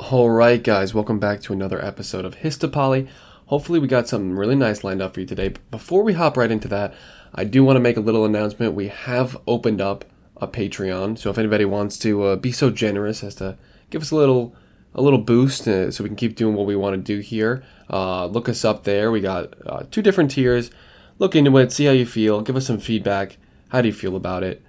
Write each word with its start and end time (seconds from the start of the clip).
All 0.00 0.30
right, 0.30 0.62
guys, 0.62 0.94
welcome 0.94 1.18
back 1.18 1.40
to 1.42 1.52
another 1.52 1.84
episode 1.84 2.24
of 2.24 2.36
Histopoly. 2.36 3.08
Hopefully, 3.46 3.80
we 3.80 3.88
got 3.88 4.08
something 4.08 4.32
really 4.32 4.54
nice 4.54 4.84
lined 4.84 5.02
up 5.02 5.12
for 5.12 5.20
you 5.20 5.26
today. 5.26 5.48
But 5.48 5.70
before 5.72 6.04
we 6.04 6.12
hop 6.12 6.36
right 6.36 6.52
into 6.52 6.68
that, 6.68 6.94
I 7.34 7.42
do 7.42 7.64
want 7.64 7.76
to 7.76 7.80
make 7.80 7.96
a 7.96 8.00
little 8.00 8.24
announcement. 8.24 8.74
We 8.74 8.88
have 8.88 9.36
opened 9.48 9.80
up 9.80 10.04
a 10.36 10.46
Patreon, 10.46 11.18
so 11.18 11.30
if 11.30 11.36
anybody 11.36 11.64
wants 11.64 11.98
to 11.98 12.22
uh, 12.22 12.36
be 12.36 12.52
so 12.52 12.70
generous 12.70 13.24
as 13.24 13.34
to 13.34 13.58
give 13.90 14.00
us 14.00 14.12
a 14.12 14.16
little 14.16 14.54
a 14.94 15.02
little 15.02 15.18
boost 15.18 15.66
uh, 15.66 15.90
so 15.90 16.04
we 16.04 16.10
can 16.10 16.16
keep 16.16 16.36
doing 16.36 16.54
what 16.54 16.66
we 16.66 16.76
want 16.76 16.94
to 16.94 17.02
do 17.02 17.20
here, 17.20 17.64
uh, 17.90 18.26
look 18.26 18.48
us 18.48 18.64
up 18.64 18.84
there. 18.84 19.10
We 19.10 19.20
got 19.20 19.52
uh, 19.66 19.82
two 19.90 20.00
different 20.00 20.30
tiers. 20.30 20.70
Look 21.18 21.34
into 21.34 21.58
it, 21.58 21.72
see 21.72 21.86
how 21.86 21.92
you 21.92 22.06
feel, 22.06 22.40
give 22.40 22.56
us 22.56 22.68
some 22.68 22.78
feedback. 22.78 23.36
How 23.70 23.82
do 23.82 23.88
you 23.88 23.94
feel 23.94 24.14
about 24.14 24.44
it? 24.44 24.62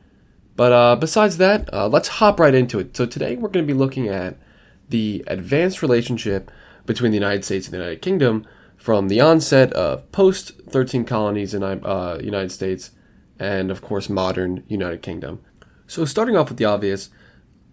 But 0.56 0.72
uh, 0.72 0.96
besides 0.96 1.38
that, 1.38 1.72
uh, 1.72 1.88
let's 1.88 2.08
hop 2.08 2.40
right 2.40 2.56
into 2.56 2.80
it. 2.80 2.98
So 2.98 3.06
today 3.06 3.36
we're 3.36 3.50
going 3.50 3.66
to 3.66 3.74
be 3.74 3.78
looking 3.78 4.08
at 4.08 4.36
the 4.90 5.24
advanced 5.28 5.82
relationship 5.82 6.52
between 6.86 7.12
the 7.12 7.18
United 7.18 7.46
States 7.46 7.68
and 7.68 7.74
the 7.74 7.78
United 7.78 8.02
Kingdom 8.02 8.46
from 8.76 9.08
the 9.08 9.22
onset 9.22 9.72
of 9.74 10.10
post 10.12 10.54
13 10.70 11.06
colonies 11.06 11.54
in 11.54 11.64
uh, 11.64 12.20
United 12.22 12.52
States 12.52 12.92
and 13.38 13.72
of 13.72 13.82
course 13.82 14.10
modern 14.10 14.64
United 14.68 15.02
Kingdom. 15.02 15.42
So 15.88 16.06
starting 16.06 16.36
off 16.36 16.50
with 16.50 16.58
the 16.58 16.66
obvious, 16.66 17.10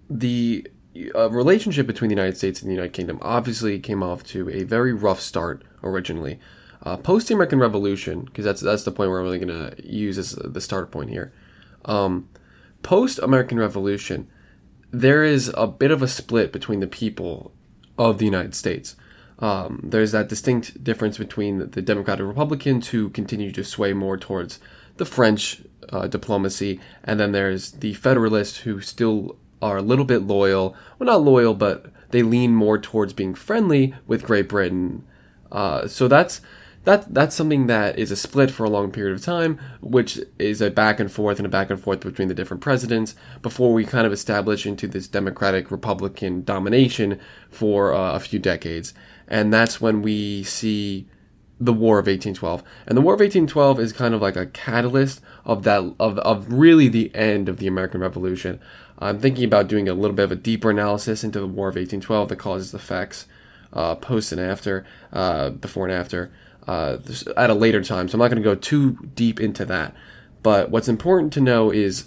the 0.09 0.66
uh, 1.15 1.30
relationship 1.30 1.87
between 1.87 2.09
the 2.09 2.15
United 2.15 2.37
States 2.37 2.62
and 2.62 2.71
the 2.71 2.74
United 2.74 2.93
Kingdom 2.93 3.19
obviously 3.21 3.79
came 3.79 4.02
off 4.02 4.23
to 4.24 4.48
a 4.51 4.62
very 4.62 4.93
rough 4.93 5.21
start 5.21 5.62
originally. 5.83 6.38
Uh, 6.83 6.96
Post 6.96 7.29
the 7.29 7.35
American 7.35 7.59
Revolution, 7.59 8.23
because 8.23 8.45
that's 8.45 8.60
that's 8.60 8.85
the 8.85 8.93
point 8.93 9.10
where 9.10 9.19
I'm 9.19 9.24
really 9.24 9.38
going 9.38 9.71
to 9.71 9.87
use 9.87 10.19
as 10.19 10.33
the 10.33 10.60
start 10.60 10.91
point 10.91 11.10
here. 11.10 11.33
Um, 11.85 12.29
Post 12.83 13.19
American 13.19 13.59
Revolution, 13.59 14.29
there 15.00 15.24
is 15.24 15.52
a 15.55 15.66
bit 15.66 15.91
of 15.91 16.02
a 16.02 16.09
split 16.09 16.52
between 16.52 16.80
the 16.80 16.86
people 16.86 17.52
of 17.98 18.18
the 18.18 18.24
United 18.24 18.54
States. 18.54 18.96
Um, 19.38 19.80
there's 19.82 20.12
that 20.12 20.28
distinct 20.28 20.82
difference 20.82 21.18
between 21.18 21.71
the 21.71 21.82
Democratic 21.82 22.26
Republicans 22.26 22.88
who 22.88 23.10
continue 23.10 23.52
to 23.52 23.62
sway 23.62 23.93
more 23.93 24.16
towards 24.16 24.59
the 24.96 25.04
French 25.04 25.60
uh, 25.90 26.06
diplomacy, 26.06 26.80
and 27.04 27.21
then 27.21 27.32
there's 27.32 27.73
the 27.73 27.93
Federalists 27.93 28.59
who 28.59 28.80
still 28.80 29.37
are 29.60 29.76
a 29.76 29.82
little 29.82 30.06
bit 30.06 30.23
loyal. 30.23 30.74
Well, 30.99 31.06
not 31.06 31.23
loyal, 31.23 31.52
but 31.52 31.93
they 32.10 32.23
lean 32.23 32.54
more 32.54 32.78
towards 32.78 33.12
being 33.12 33.34
friendly 33.34 33.95
with 34.06 34.24
Great 34.24 34.49
Britain. 34.49 35.04
Uh, 35.52 35.87
so 35.87 36.09
that's 36.09 36.40
that 36.87 37.12
that's 37.12 37.34
something 37.34 37.66
that 37.66 37.98
is 37.98 38.12
a 38.12 38.16
split 38.16 38.48
for 38.48 38.62
a 38.62 38.70
long 38.70 38.92
period 38.92 39.12
of 39.12 39.23
time, 39.23 39.59
which 39.80 40.20
is 40.38 40.60
a 40.60 40.70
back 40.70 41.01
and 41.01 41.10
forth 41.10 41.38
and 41.38 41.46
a 41.46 41.48
back 41.48 41.68
and 41.68 41.80
forth 41.80 41.98
between 41.98 42.28
the 42.28 42.34
different 42.34 42.62
presidents 42.62 43.16
before 43.43 43.73
we 43.73 43.84
kind 43.84 44.06
of 44.06 44.12
establish 44.12 44.65
into 44.65 44.87
this 44.87 45.09
Democratic 45.09 45.73
Republican 45.73 46.45
domination 46.45 47.18
for 47.51 47.93
uh, 47.93 48.15
a 48.15 48.20
few 48.20 48.38
decades, 48.38 48.95
and 49.26 49.52
that's 49.52 49.80
when 49.80 50.01
we 50.01 50.45
see 50.45 51.09
the 51.59 51.73
War 51.73 51.98
of 51.98 52.06
1812. 52.06 52.62
And 52.87 52.96
the 52.96 53.02
War 53.02 53.15
of 53.15 53.21
1812 53.21 53.80
is 53.80 53.93
kind 53.93 54.15
of 54.15 54.23
like 54.23 54.37
a 54.37 54.46
catalyst 54.46 55.21
of 55.45 55.65
that 55.65 55.93
of 55.98 56.18
of 56.21 56.52
really 56.52 56.87
the 56.87 57.12
end 57.16 57.48
of 57.48 57.56
the 57.56 57.66
American 57.66 58.00
Revolution. 58.00 58.60
I'm 59.00 59.18
thinking 59.18 59.45
about 59.45 59.66
doing 59.66 59.88
a 59.88 59.95
little 59.95 60.15
bit 60.15 60.26
of 60.26 60.32
a 60.32 60.37
deeper 60.37 60.71
analysis 60.71 61.24
into 61.24 61.40
the 61.40 61.48
War 61.48 61.68
of 61.68 61.74
1812, 61.74 62.28
the 62.28 62.37
causes, 62.37 62.73
effects, 62.73 63.26
uh, 63.73 63.96
post 63.96 64.31
and 64.31 64.41
after, 64.41 64.87
uh, 65.12 65.50
before 65.50 65.88
and 65.88 65.93
after 65.93 66.31
uh, 66.66 66.98
at 67.36 67.50
a 67.50 67.54
later 67.54 67.82
time. 67.82 68.09
So 68.09 68.14
I'm 68.14 68.20
not 68.20 68.31
going 68.31 68.42
to 68.42 68.48
go 68.48 68.54
too 68.54 68.98
deep 69.14 69.41
into 69.41 69.64
that. 69.66 69.94
But 70.42 70.70
what's 70.70 70.88
important 70.88 71.32
to 71.34 71.41
know 71.41 71.70
is 71.70 72.06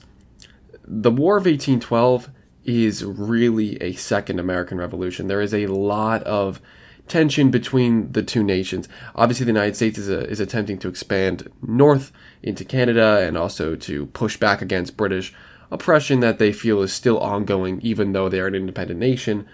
the 0.85 1.11
War 1.11 1.37
of 1.37 1.45
1812 1.45 2.29
is 2.65 3.03
really 3.03 3.81
a 3.81 3.93
second 3.93 4.39
American 4.39 4.77
Revolution. 4.77 5.27
There 5.27 5.41
is 5.41 5.53
a 5.53 5.67
lot 5.67 6.23
of 6.23 6.61
tension 7.07 7.51
between 7.51 8.11
the 8.11 8.23
two 8.23 8.43
nations. 8.43 8.87
Obviously, 9.15 9.45
the 9.45 9.51
United 9.51 9.75
States 9.75 9.97
is, 9.97 10.09
a, 10.09 10.29
is 10.29 10.39
attempting 10.39 10.77
to 10.79 10.87
expand 10.87 11.51
north 11.61 12.11
into 12.43 12.63
Canada 12.63 13.19
and 13.19 13.37
also 13.37 13.75
to 13.75 14.05
push 14.07 14.37
back 14.37 14.61
against 14.61 14.95
British 14.95 15.33
oppression 15.71 16.19
that 16.19 16.39
they 16.39 16.51
feel 16.51 16.81
is 16.81 16.93
still 16.93 17.19
ongoing, 17.19 17.81
even 17.81 18.13
though 18.13 18.29
they 18.29 18.39
are 18.39 18.47
an 18.47 18.55
independent 18.55 18.99
nation. 18.99 19.47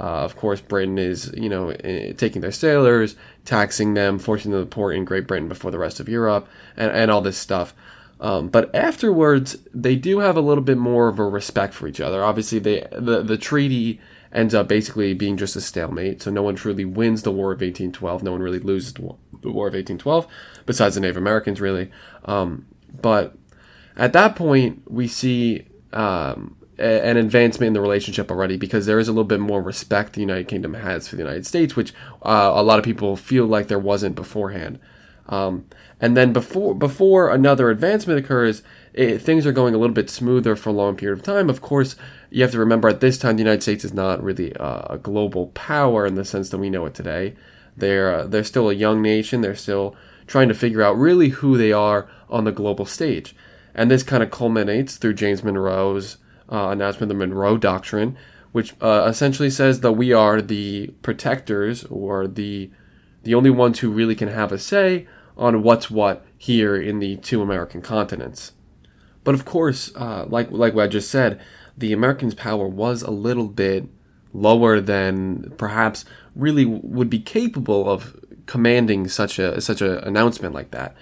Uh, 0.00 0.24
of 0.24 0.34
course, 0.34 0.62
Britain 0.62 0.96
is, 0.96 1.30
you 1.36 1.50
know, 1.50 1.68
eh, 1.68 2.14
taking 2.14 2.40
their 2.40 2.50
sailors, 2.50 3.16
taxing 3.44 3.92
them, 3.92 4.18
forcing 4.18 4.50
them 4.50 4.62
to 4.62 4.66
port 4.66 4.96
in 4.96 5.04
Great 5.04 5.26
Britain 5.26 5.46
before 5.46 5.70
the 5.70 5.78
rest 5.78 6.00
of 6.00 6.08
Europe, 6.08 6.48
and, 6.74 6.90
and 6.90 7.10
all 7.10 7.20
this 7.20 7.36
stuff. 7.36 7.74
Um, 8.18 8.48
but 8.48 8.74
afterwards, 8.74 9.58
they 9.74 9.96
do 9.96 10.20
have 10.20 10.38
a 10.38 10.40
little 10.40 10.64
bit 10.64 10.78
more 10.78 11.08
of 11.08 11.18
a 11.18 11.24
respect 11.24 11.74
for 11.74 11.86
each 11.86 12.00
other. 12.00 12.24
Obviously, 12.24 12.58
they 12.58 12.86
the, 12.92 13.22
the 13.22 13.36
treaty 13.36 14.00
ends 14.32 14.54
up 14.54 14.68
basically 14.68 15.12
being 15.12 15.36
just 15.36 15.54
a 15.54 15.60
stalemate, 15.60 16.22
so 16.22 16.30
no 16.30 16.42
one 16.42 16.54
truly 16.54 16.86
wins 16.86 17.22
the 17.22 17.32
War 17.32 17.52
of 17.52 17.60
1812. 17.60 18.22
No 18.22 18.32
one 18.32 18.42
really 18.42 18.58
loses 18.58 18.94
the 18.94 19.02
War, 19.02 19.16
the 19.42 19.50
war 19.50 19.66
of 19.66 19.74
1812, 19.74 20.26
besides 20.64 20.94
the 20.94 21.02
Native 21.02 21.18
Americans, 21.18 21.60
really. 21.60 21.90
Um, 22.24 22.66
but 23.02 23.36
at 23.96 24.14
that 24.14 24.34
point, 24.34 24.82
we 24.90 25.08
see 25.08 25.66
um, 25.92 26.56
an 26.80 27.16
advancement 27.16 27.68
in 27.68 27.72
the 27.74 27.80
relationship 27.80 28.30
already 28.30 28.56
because 28.56 28.86
there 28.86 28.98
is 28.98 29.08
a 29.08 29.12
little 29.12 29.24
bit 29.24 29.40
more 29.40 29.60
respect 29.60 30.14
the 30.14 30.20
United 30.20 30.48
Kingdom 30.48 30.74
has 30.74 31.08
for 31.08 31.16
the 31.16 31.22
United 31.22 31.46
States, 31.46 31.76
which 31.76 31.92
uh, 32.22 32.52
a 32.54 32.62
lot 32.62 32.78
of 32.78 32.84
people 32.84 33.16
feel 33.16 33.46
like 33.46 33.68
there 33.68 33.78
wasn't 33.78 34.14
beforehand. 34.14 34.78
Um, 35.28 35.66
and 36.00 36.16
then 36.16 36.32
before 36.32 36.74
before 36.74 37.30
another 37.30 37.70
advancement 37.70 38.18
occurs, 38.18 38.62
it, 38.92 39.18
things 39.18 39.46
are 39.46 39.52
going 39.52 39.74
a 39.74 39.78
little 39.78 39.94
bit 39.94 40.10
smoother 40.10 40.56
for 40.56 40.70
a 40.70 40.72
long 40.72 40.96
period 40.96 41.18
of 41.18 41.24
time. 41.24 41.48
Of 41.48 41.60
course, 41.60 41.94
you 42.30 42.42
have 42.42 42.50
to 42.52 42.58
remember 42.58 42.88
at 42.88 43.00
this 43.00 43.18
time 43.18 43.36
the 43.36 43.42
United 43.42 43.62
States 43.62 43.84
is 43.84 43.94
not 43.94 44.22
really 44.22 44.52
a, 44.52 44.86
a 44.90 44.98
global 44.98 45.48
power 45.48 46.06
in 46.06 46.16
the 46.16 46.24
sense 46.24 46.50
that 46.50 46.58
we 46.58 46.70
know 46.70 46.86
it 46.86 46.94
today. 46.94 47.36
They're 47.76 48.14
uh, 48.14 48.26
they're 48.26 48.42
still 48.42 48.70
a 48.70 48.74
young 48.74 49.02
nation. 49.02 49.40
They're 49.40 49.54
still 49.54 49.94
trying 50.26 50.48
to 50.48 50.54
figure 50.54 50.82
out 50.82 50.98
really 50.98 51.28
who 51.28 51.56
they 51.56 51.72
are 51.72 52.08
on 52.28 52.44
the 52.44 52.52
global 52.52 52.86
stage, 52.86 53.36
and 53.74 53.90
this 53.90 54.02
kind 54.02 54.22
of 54.22 54.30
culminates 54.30 54.96
through 54.96 55.14
James 55.14 55.44
Monroe's 55.44 56.16
uh, 56.50 56.68
announcement 56.68 57.10
of 57.10 57.18
the 57.18 57.26
Monroe 57.26 57.56
Doctrine, 57.56 58.16
which 58.52 58.74
uh, 58.80 59.06
essentially 59.08 59.50
says 59.50 59.80
that 59.80 59.92
we 59.92 60.12
are 60.12 60.42
the 60.42 60.88
protectors 61.02 61.84
or 61.84 62.26
the 62.26 62.70
the 63.22 63.34
only 63.34 63.50
ones 63.50 63.80
who 63.80 63.90
really 63.90 64.14
can 64.14 64.28
have 64.28 64.50
a 64.50 64.58
say 64.58 65.06
on 65.36 65.62
what's 65.62 65.90
what 65.90 66.24
here 66.38 66.76
in 66.76 66.98
the 66.98 67.16
two 67.16 67.42
American 67.42 67.82
continents. 67.82 68.52
But 69.24 69.34
of 69.34 69.44
course, 69.44 69.94
uh, 69.94 70.26
like 70.28 70.50
like 70.50 70.74
what 70.74 70.84
I 70.84 70.88
just 70.88 71.10
said, 71.10 71.40
the 71.76 71.92
Americans' 71.92 72.34
power 72.34 72.66
was 72.66 73.02
a 73.02 73.10
little 73.10 73.48
bit 73.48 73.88
lower 74.32 74.80
than 74.80 75.52
perhaps 75.56 76.04
really 76.34 76.64
would 76.64 77.10
be 77.10 77.18
capable 77.18 77.88
of 77.90 78.16
commanding 78.46 79.08
such 79.08 79.38
a 79.38 79.60
such 79.60 79.82
an 79.82 79.98
announcement 79.98 80.54
like 80.54 80.70
that. 80.70 80.94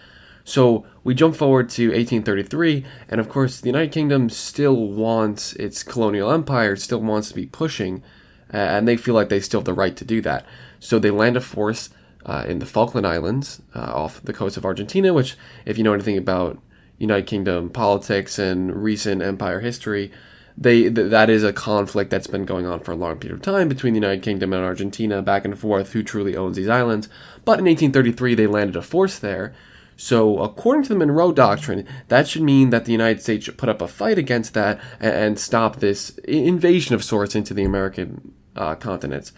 So 0.49 0.87
we 1.05 1.13
jump 1.13 1.37
forward 1.37 1.69
to 1.73 1.89
1833, 1.89 2.83
and 3.11 3.21
of 3.21 3.29
course, 3.29 3.61
the 3.61 3.67
United 3.67 3.93
Kingdom 3.93 4.31
still 4.31 4.89
wants 4.89 5.53
its 5.53 5.83
colonial 5.83 6.33
empire, 6.33 6.75
still 6.75 7.03
wants 7.03 7.29
to 7.29 7.35
be 7.35 7.45
pushing, 7.45 8.03
and 8.49 8.89
they 8.89 8.97
feel 8.97 9.15
like 9.15 9.29
they 9.29 9.41
still 9.41 9.61
have 9.61 9.67
the 9.67 9.75
right 9.75 9.95
to 9.95 10.07
do 10.07 10.23
that. 10.23 10.47
So 10.81 10.99
they 10.99 11.11
land 11.11 11.37
a 11.37 11.43
force 11.43 11.91
uh, 12.25 12.47
in 12.49 12.61
the 12.61 12.67
Falkland 12.67 13.07
Islands 13.07 13.61
uh, 13.77 13.93
off 13.93 14.23
the 14.23 14.33
coast 14.33 14.57
of 14.57 14.65
Argentina, 14.65 15.13
which, 15.13 15.37
if 15.67 15.77
you 15.77 15.85
know 15.85 15.93
anything 15.93 16.17
about 16.17 16.59
United 16.97 17.27
Kingdom 17.27 17.69
politics 17.69 18.39
and 18.39 18.75
recent 18.75 19.21
empire 19.21 19.61
history, 19.61 20.11
they 20.57 20.89
th- 20.89 21.11
that 21.11 21.29
is 21.29 21.45
a 21.45 21.53
conflict 21.53 22.11
that's 22.11 22.27
been 22.27 22.47
going 22.47 22.65
on 22.65 22.81
for 22.81 22.93
a 22.93 22.97
long 22.97 23.19
period 23.19 23.37
of 23.37 23.43
time 23.43 23.69
between 23.69 23.93
the 23.93 24.01
United 24.01 24.23
Kingdom 24.23 24.55
and 24.55 24.65
Argentina, 24.65 25.21
back 25.21 25.45
and 25.45 25.59
forth, 25.59 25.93
who 25.93 26.03
truly 26.03 26.35
owns 26.35 26.57
these 26.57 26.71
islands. 26.71 27.11
But 27.45 27.59
in 27.59 27.67
1833, 27.67 28.35
they 28.35 28.47
landed 28.47 28.77
a 28.77 28.81
force 28.83 29.19
there 29.19 29.53
so, 30.01 30.39
according 30.39 30.85
to 30.85 30.91
the 30.91 30.95
Monroe 30.95 31.33
Doctrine, 31.33 31.85
that 32.07 32.29
should 32.29 32.43
mean 32.43 32.71
that 32.71 32.85
the 32.85 32.93
United 32.93 33.21
States 33.21 33.45
should 33.45 33.59
put 33.59 33.69
up 33.69 33.83
a 33.83 33.89
fight 33.89 34.17
against 34.17 34.55
that 34.55 34.81
and, 35.01 35.37
stop 35.37 35.77
this 35.77 36.17
invasion 36.19 36.95
of 36.95 37.03
sorts 37.03 37.35
into 37.35 37.53
the 37.53 37.65
American 37.65 38.33
uh, 38.55 38.77
continents. 38.77 39.33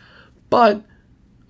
But 0.50 0.82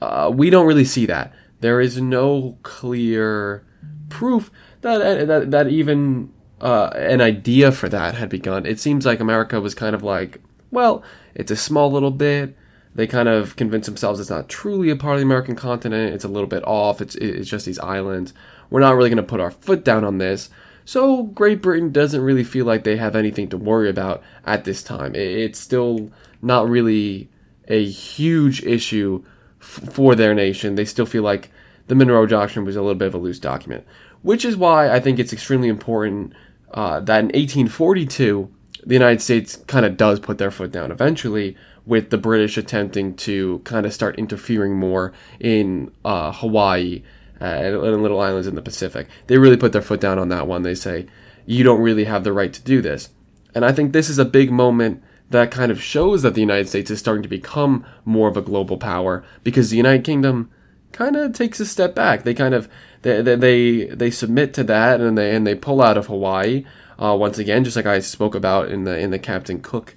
uh, 0.01 0.31
we 0.33 0.49
don't 0.49 0.65
really 0.65 0.85
see 0.85 1.07
that. 1.07 1.35
There 1.59 1.81
is 1.81 2.01
no 2.01 2.57
clear 2.63 3.67
proof 4.11 4.49
that 4.83 5.01
uh, 5.01 5.25
that, 5.25 5.51
that 5.51 5.67
even 5.67 6.33
uh, 6.61 6.91
an 6.95 7.21
idea 7.21 7.73
for 7.73 7.89
that 7.89 8.15
had 8.15 8.29
begun. 8.29 8.65
It 8.65 8.79
seems 8.79 9.05
like 9.05 9.19
America 9.19 9.61
was 9.61 9.75
kind 9.75 9.97
of 9.97 10.05
like, 10.05 10.41
well, 10.71 11.03
it's 11.35 11.51
a 11.51 11.57
small 11.57 11.91
little 11.91 12.13
bit. 12.13 12.57
They 12.95 13.09
kind 13.09 13.29
of 13.29 13.57
convince 13.57 13.87
themselves 13.87 14.21
it's 14.21 14.31
not 14.31 14.49
truly 14.49 14.91
a 14.91 14.97
part 14.97 15.15
of 15.15 15.21
the 15.21 15.27
American 15.27 15.57
continent. 15.57 16.15
It's 16.15 16.25
a 16.25 16.29
little 16.29 16.49
bit 16.49 16.63
off. 16.65 17.01
It's 17.01 17.17
it's 17.17 17.49
just 17.49 17.67
these 17.67 17.79
islands 17.81 18.35
we're 18.71 18.81
not 18.81 18.97
really 18.97 19.11
going 19.11 19.17
to 19.17 19.23
put 19.23 19.41
our 19.41 19.51
foot 19.51 19.85
down 19.85 20.05
on 20.05 20.19
this. 20.19 20.49
So 20.85 21.25
Great 21.25 21.61
Britain 21.61 21.93
doesn't 21.93 22.21
really 22.21 22.45
feel 22.45 22.65
like 22.65 22.85
they 22.85 22.97
have 22.97 23.15
anything 23.15 23.49
to 23.51 23.57
worry 23.57 23.89
about 23.89 24.23
at 24.47 24.65
this 24.65 24.83
time. 24.83 25.15
It's 25.15 25.59
still 25.59 26.11
not 26.41 26.69
really 26.69 27.29
a 27.69 27.85
huge 27.85 28.65
issue 28.65 29.25
f- 29.61 29.93
for 29.93 30.15
their 30.15 30.35
nation. 30.35 30.75
They 30.75 30.85
still 30.85 31.07
feel 31.07 31.23
like 31.23 31.51
the 31.87 31.95
Monroe 31.95 32.27
Doctrine 32.27 32.65
was 32.65 32.77
a 32.77 32.81
little 32.81 32.97
bit 32.97 33.09
of 33.09 33.15
a 33.15 33.19
loose 33.19 33.39
document, 33.39 33.85
which 34.23 34.45
is 34.45 34.57
why 34.57 34.91
I 34.91 35.01
think 35.01 35.19
it's 35.19 35.33
extremely 35.33 35.69
important 35.69 36.33
uh, 36.73 37.01
that 37.01 37.21
in 37.21 37.27
1842 37.27 38.51
the 38.87 38.95
United 38.95 39.21
States 39.21 39.57
kind 39.67 39.85
of 39.85 39.97
does 39.97 40.21
put 40.21 40.39
their 40.39 40.51
foot 40.51 40.73
down 40.73 40.91
eventually 40.91 41.57
with 41.85 42.11
the 42.11 42.19
British 42.19 42.57
attempting 42.57 43.15
to 43.15 43.59
kind 43.65 43.85
of 43.85 43.93
start 43.93 44.19
interfering 44.19 44.79
more 44.79 45.13
in 45.39 45.91
uh, 46.05 46.33
Hawaii 46.33 47.03
uh, 47.41 47.45
and 47.45 48.03
little 48.03 48.21
islands 48.21 48.47
in 48.47 48.55
the 48.55 48.63
Pacific. 48.63 49.09
They 49.27 49.39
really 49.39 49.57
put 49.57 49.73
their 49.73 49.83
foot 49.83 50.01
down 50.01 50.19
on 50.19 50.29
that 50.29 50.47
one. 50.47 50.63
They 50.63 50.75
say, 50.75 51.07
you 51.47 51.65
don't 51.65 51.81
really 51.81 52.05
have 52.05 52.25
the 52.25 52.33
right 52.33 52.53
to 52.53 52.63
do 52.63 52.81
this. 52.81 53.11
And 53.55 53.65
I 53.65 53.73
think 53.73 53.93
this 53.93 54.09
is 54.09 54.19
a 54.19 54.25
big 54.25 54.51
moment 54.51 55.03
that 55.31 55.51
kind 55.51 55.71
of 55.71 55.83
shows 55.83 56.23
that 56.23 56.35
the 56.35 56.41
United 56.41 56.69
States 56.69 56.91
is 56.91 56.99
starting 56.99 57.23
to 57.23 57.29
become 57.29 57.85
more 58.05 58.29
of 58.29 58.37
a 58.37 58.43
global 58.43 58.77
power 58.77 59.25
because 59.45 59.71
the 59.71 59.77
United 59.77 60.05
Kingdom 60.05 60.51
kind 60.93 61.17
of 61.17 61.33
takes 61.33 61.61
a 61.61 61.67
step 61.67 61.95
back. 61.95 62.25
They 62.25 62.35
kind 62.35 62.55
of 62.55 62.69
they 63.03 63.23
they 63.23 63.85
they 63.87 64.11
submit 64.11 64.53
to 64.55 64.65
that 64.65 65.01
and 65.01 65.17
they 65.17 65.35
and 65.35 65.47
they 65.47 65.55
pull 65.55 65.81
out 65.81 65.97
of 65.97 66.07
Hawaii 66.07 66.65
uh, 66.99 67.17
once 67.19 67.39
again, 67.39 67.65
just 67.65 67.77
like 67.77 67.87
I 67.87 68.01
spoke 68.01 68.35
about 68.35 68.71
in 68.71 68.85
the 68.85 68.99
in 68.99 69.11
the 69.11 69.19
Captain 69.19 69.61
Cook 69.61 69.97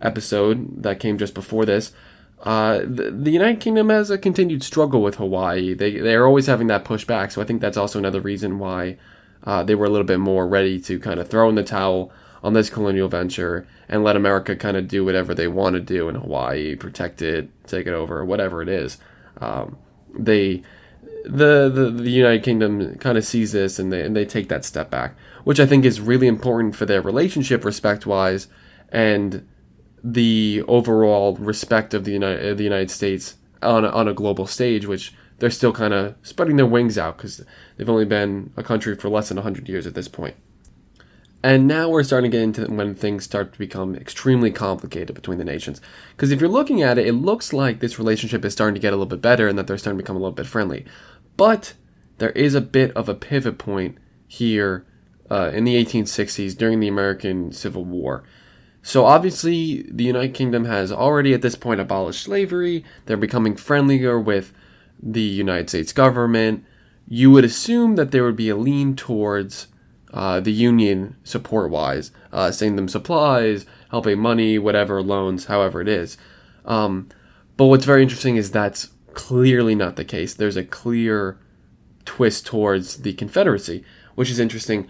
episode 0.00 0.82
that 0.82 1.00
came 1.00 1.16
just 1.16 1.34
before 1.34 1.64
this. 1.64 1.92
Uh, 2.42 2.80
the, 2.80 3.12
the, 3.12 3.30
United 3.30 3.60
Kingdom 3.60 3.88
has 3.88 4.10
a 4.10 4.18
continued 4.18 4.64
struggle 4.64 5.00
with 5.00 5.14
Hawaii. 5.14 5.74
They 5.74 5.98
they're 5.98 6.26
always 6.26 6.46
having 6.46 6.66
that 6.66 6.84
pushback, 6.84 7.30
so 7.30 7.40
I 7.40 7.44
think 7.44 7.60
that's 7.60 7.76
also 7.76 8.00
another 8.00 8.20
reason 8.20 8.58
why 8.58 8.96
uh, 9.44 9.62
they 9.62 9.76
were 9.76 9.86
a 9.86 9.90
little 9.90 10.06
bit 10.06 10.18
more 10.18 10.48
ready 10.48 10.80
to 10.80 10.98
kind 10.98 11.20
of 11.20 11.28
throw 11.28 11.48
in 11.48 11.54
the 11.54 11.62
towel 11.62 12.10
on 12.42 12.52
this 12.52 12.68
colonial 12.68 13.08
venture 13.08 13.64
and 13.88 14.02
let 14.02 14.16
America 14.16 14.56
kind 14.56 14.76
of 14.76 14.88
do 14.88 15.04
whatever 15.04 15.34
they 15.34 15.46
want 15.46 15.74
to 15.74 15.80
do 15.80 16.08
in 16.08 16.16
Hawaii, 16.16 16.74
protect 16.74 17.22
it, 17.22 17.48
take 17.68 17.86
it 17.86 17.92
over, 17.92 18.24
whatever 18.24 18.60
it 18.60 18.68
is. 18.68 18.98
Um, 19.40 19.76
they 20.12 20.62
the, 21.24 21.70
the 21.72 21.90
the 21.90 22.10
United 22.10 22.42
Kingdom 22.42 22.96
kind 22.96 23.16
of 23.16 23.24
sees 23.24 23.52
this 23.52 23.78
and 23.78 23.92
they 23.92 24.02
and 24.02 24.16
they 24.16 24.24
take 24.24 24.48
that 24.48 24.64
step 24.64 24.90
back, 24.90 25.14
which 25.44 25.60
I 25.60 25.66
think 25.66 25.84
is 25.84 26.00
really 26.00 26.26
important 26.26 26.74
for 26.74 26.86
their 26.86 27.00
relationship 27.00 27.64
respect 27.64 28.04
wise 28.04 28.48
and 28.90 29.46
the 30.04 30.62
overall 30.66 31.36
respect 31.36 31.94
of 31.94 32.04
the 32.04 32.12
United 32.12 32.58
the 32.58 32.64
United 32.64 32.90
States 32.90 33.36
on 33.62 33.84
a, 33.84 33.88
on 33.88 34.08
a 34.08 34.14
global 34.14 34.46
stage, 34.46 34.86
which 34.86 35.14
they're 35.38 35.50
still 35.50 35.72
kind 35.72 35.94
of 35.94 36.14
spreading 36.22 36.56
their 36.56 36.66
wings 36.66 36.98
out 36.98 37.16
because 37.16 37.44
they've 37.76 37.88
only 37.88 38.04
been 38.04 38.52
a 38.56 38.62
country 38.62 38.94
for 38.94 39.08
less 39.08 39.28
than 39.28 39.36
100 39.36 39.68
years 39.68 39.86
at 39.86 39.94
this 39.94 40.08
point. 40.08 40.36
And 41.44 41.66
now 41.66 41.88
we're 41.88 42.04
starting 42.04 42.30
to 42.30 42.36
get 42.36 42.44
into 42.44 42.72
when 42.72 42.94
things 42.94 43.24
start 43.24 43.52
to 43.52 43.58
become 43.58 43.96
extremely 43.96 44.52
complicated 44.52 45.14
between 45.14 45.38
the 45.38 45.44
nations. 45.44 45.80
Because 46.12 46.30
if 46.30 46.40
you're 46.40 46.48
looking 46.48 46.82
at 46.82 46.98
it, 46.98 47.08
it 47.08 47.14
looks 47.14 47.52
like 47.52 47.80
this 47.80 47.98
relationship 47.98 48.44
is 48.44 48.52
starting 48.52 48.76
to 48.76 48.80
get 48.80 48.92
a 48.92 48.96
little 48.96 49.06
bit 49.06 49.20
better 49.20 49.48
and 49.48 49.58
that 49.58 49.66
they're 49.66 49.78
starting 49.78 49.98
to 49.98 50.04
become 50.04 50.14
a 50.14 50.20
little 50.20 50.30
bit 50.30 50.46
friendly. 50.46 50.84
But 51.36 51.74
there 52.18 52.30
is 52.30 52.54
a 52.54 52.60
bit 52.60 52.92
of 52.92 53.08
a 53.08 53.14
pivot 53.14 53.58
point 53.58 53.98
here 54.28 54.86
uh, 55.28 55.50
in 55.52 55.64
the 55.64 55.74
1860s 55.84 56.56
during 56.56 56.78
the 56.78 56.86
American 56.86 57.50
Civil 57.50 57.84
War. 57.84 58.22
So 58.82 59.06
obviously, 59.06 59.86
the 59.90 60.04
United 60.04 60.34
Kingdom 60.34 60.64
has 60.64 60.90
already 60.90 61.32
at 61.34 61.42
this 61.42 61.54
point 61.54 61.80
abolished 61.80 62.24
slavery. 62.24 62.84
They're 63.06 63.16
becoming 63.16 63.56
friendlier 63.56 64.18
with 64.18 64.52
the 65.00 65.22
United 65.22 65.68
States 65.68 65.92
government. 65.92 66.64
You 67.08 67.30
would 67.30 67.44
assume 67.44 67.94
that 67.96 68.10
there 68.10 68.24
would 68.24 68.36
be 68.36 68.48
a 68.48 68.56
lean 68.56 68.96
towards 68.96 69.68
uh, 70.12 70.40
the 70.40 70.52
union 70.52 71.16
support 71.24 71.70
wise, 71.70 72.10
uh, 72.32 72.50
sending 72.50 72.76
them 72.76 72.88
supplies, 72.88 73.66
helping 73.90 74.18
money, 74.18 74.58
whatever, 74.58 75.00
loans, 75.02 75.46
however 75.46 75.80
it 75.80 75.88
is. 75.88 76.18
Um, 76.64 77.08
but 77.56 77.66
what's 77.66 77.84
very 77.84 78.02
interesting 78.02 78.36
is 78.36 78.50
that's 78.50 78.90
clearly 79.14 79.74
not 79.74 79.96
the 79.96 80.04
case. 80.04 80.34
There's 80.34 80.56
a 80.56 80.64
clear 80.64 81.38
twist 82.04 82.46
towards 82.46 82.98
the 82.98 83.12
Confederacy, 83.14 83.84
which 84.14 84.30
is 84.30 84.40
interesting, 84.40 84.88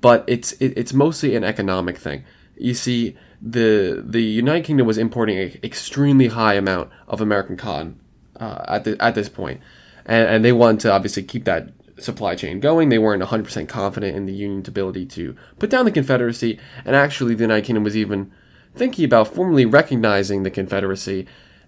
but 0.00 0.24
it's 0.26 0.52
it, 0.52 0.72
it's 0.76 0.92
mostly 0.92 1.36
an 1.36 1.44
economic 1.44 1.98
thing. 1.98 2.24
You 2.56 2.74
see, 2.74 3.16
the 3.44 4.02
the 4.04 4.22
United 4.22 4.64
Kingdom 4.64 4.86
was 4.86 4.96
importing 4.96 5.38
an 5.38 5.58
extremely 5.62 6.28
high 6.28 6.54
amount 6.54 6.90
of 7.06 7.20
American 7.20 7.56
cotton 7.58 8.00
uh, 8.40 8.64
at 8.66 8.84
the, 8.84 8.96
at 9.02 9.14
this 9.14 9.28
point, 9.28 9.60
and, 10.06 10.26
and 10.28 10.44
they 10.44 10.52
wanted 10.52 10.80
to 10.80 10.92
obviously 10.92 11.22
keep 11.22 11.44
that 11.44 11.68
supply 11.98 12.34
chain 12.34 12.58
going. 12.58 12.88
They 12.88 12.98
weren't 12.98 13.22
100% 13.22 13.68
confident 13.68 14.16
in 14.16 14.24
the 14.24 14.32
Union's 14.32 14.66
ability 14.68 15.06
to 15.06 15.36
put 15.58 15.68
down 15.68 15.84
the 15.84 15.90
Confederacy, 15.90 16.58
and 16.86 16.96
actually, 16.96 17.34
the 17.34 17.44
United 17.44 17.66
Kingdom 17.66 17.84
was 17.84 17.96
even 17.96 18.32
thinking 18.74 19.04
about 19.04 19.28
formally 19.28 19.66
recognizing 19.66 20.42
the 20.42 20.50
Confederacy, 20.50 21.26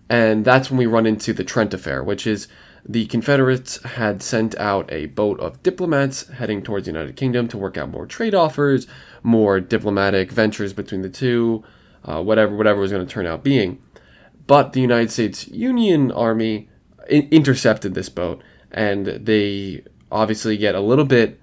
and 0.08 0.46
that's 0.46 0.70
when 0.70 0.79
we 0.79 0.87
run 0.87 1.05
into 1.05 1.34
the 1.34 1.44
Trent 1.44 1.75
Affair, 1.75 2.02
which 2.02 2.26
is 2.26 2.49
the 2.88 3.06
Confederates 3.06 3.83
had 3.83 4.23
sent 4.23 4.55
out 4.56 4.91
a 4.93 5.06
boat 5.06 5.41
of 5.41 5.62
diplomats 5.62 6.29
heading 6.29 6.62
towards 6.62 6.87
the 6.87 6.93
United 6.93 7.17
Kingdom 7.17 7.49
to 7.49 7.59
work 7.59 7.77
out 7.77 7.91
more 7.91 8.06
trade 8.06 8.35
offers, 8.35 8.87
more 9.23 9.61
diplomatic 9.61 10.31
ventures 10.31 10.73
between 10.73 11.03
the 11.03 11.11
two, 11.11 11.65
uh, 12.05 12.23
whatever 12.23 12.56
whatever 12.56 12.81
was 12.81 12.93
going 12.93 13.05
to 13.05 13.12
turn 13.12 13.27
out 13.27 13.43
being. 13.43 13.83
But 14.47 14.73
the 14.73 14.81
United 14.81 15.11
States 15.11 15.49
Union 15.49 16.12
Army 16.12 16.69
in- 17.09 17.29
intercepted 17.31 17.94
this 17.94 18.09
boat, 18.09 18.43
and 18.71 19.06
they 19.06 19.82
obviously 20.12 20.56
get 20.56 20.77
a 20.77 20.81
little 20.81 21.05
bit 21.05 21.41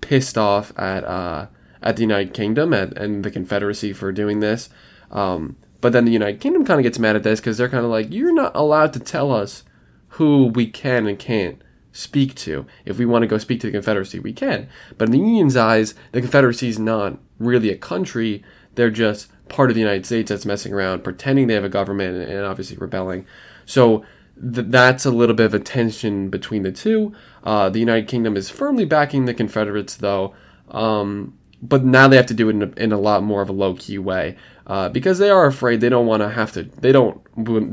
pissed 0.00 0.36
off 0.36 0.72
at 0.76 1.04
uh, 1.04 1.46
at 1.82 1.96
the 1.96 2.02
United 2.02 2.34
Kingdom 2.34 2.72
and, 2.72 2.96
and 2.98 3.24
the 3.24 3.30
Confederacy 3.30 3.92
for 3.92 4.10
doing 4.10 4.40
this. 4.40 4.68
Um, 5.12 5.56
but 5.80 5.92
then 5.92 6.04
the 6.04 6.12
United 6.12 6.40
Kingdom 6.40 6.64
kind 6.64 6.78
of 6.78 6.84
gets 6.84 6.98
mad 6.98 7.16
at 7.16 7.22
this 7.22 7.40
because 7.40 7.56
they're 7.56 7.68
kind 7.68 7.84
of 7.84 7.90
like, 7.90 8.12
you're 8.12 8.34
not 8.34 8.54
allowed 8.54 8.92
to 8.92 9.00
tell 9.00 9.32
us 9.32 9.64
who 10.10 10.46
we 10.46 10.66
can 10.66 11.06
and 11.06 11.18
can't 11.18 11.60
speak 11.92 12.34
to. 12.36 12.66
If 12.84 12.98
we 12.98 13.06
want 13.06 13.22
to 13.22 13.28
go 13.28 13.38
speak 13.38 13.60
to 13.60 13.66
the 13.66 13.72
Confederacy, 13.72 14.18
we 14.18 14.32
can. 14.32 14.68
But 14.96 15.08
in 15.08 15.12
the 15.12 15.18
Union's 15.18 15.56
eyes, 15.56 15.94
the 16.12 16.20
Confederacy 16.20 16.68
is 16.68 16.78
not 16.78 17.18
really 17.38 17.70
a 17.70 17.76
country. 17.76 18.42
They're 18.74 18.90
just 18.90 19.30
part 19.48 19.70
of 19.70 19.74
the 19.74 19.80
United 19.80 20.06
States 20.06 20.30
that's 20.30 20.46
messing 20.46 20.72
around, 20.72 21.02
pretending 21.02 21.46
they 21.46 21.54
have 21.54 21.64
a 21.64 21.68
government 21.68 22.28
and, 22.28 22.44
obviously 22.44 22.76
rebelling. 22.76 23.26
So 23.66 24.04
th- 24.40 24.66
that's 24.68 25.04
a 25.04 25.10
little 25.10 25.34
bit 25.34 25.46
of 25.46 25.54
a 25.54 25.58
tension 25.58 26.30
between 26.30 26.62
the 26.62 26.72
two. 26.72 27.12
Uh, 27.42 27.68
the 27.68 27.80
United 27.80 28.08
Kingdom 28.08 28.36
is 28.36 28.48
firmly 28.50 28.84
backing 28.84 29.24
the 29.24 29.34
Confederates, 29.34 29.96
though, 29.96 30.34
um, 30.70 31.36
but 31.62 31.84
now 31.84 32.08
they 32.08 32.16
have 32.16 32.26
to 32.26 32.34
do 32.34 32.48
it 32.48 32.52
in 32.52 32.62
a, 32.62 32.82
in 32.82 32.92
a 32.92 32.98
lot 32.98 33.22
more 33.22 33.42
of 33.42 33.48
a 33.48 33.52
low 33.52 33.74
key 33.74 33.98
way 33.98 34.36
uh, 34.66 34.88
because 34.88 35.18
they 35.18 35.30
are 35.30 35.46
afraid 35.46 35.80
they 35.80 35.88
don't 35.88 36.06
want 36.06 36.22
to 36.22 36.28
have 36.28 36.52
to. 36.52 36.62
They 36.62 36.92
don't. 36.92 37.20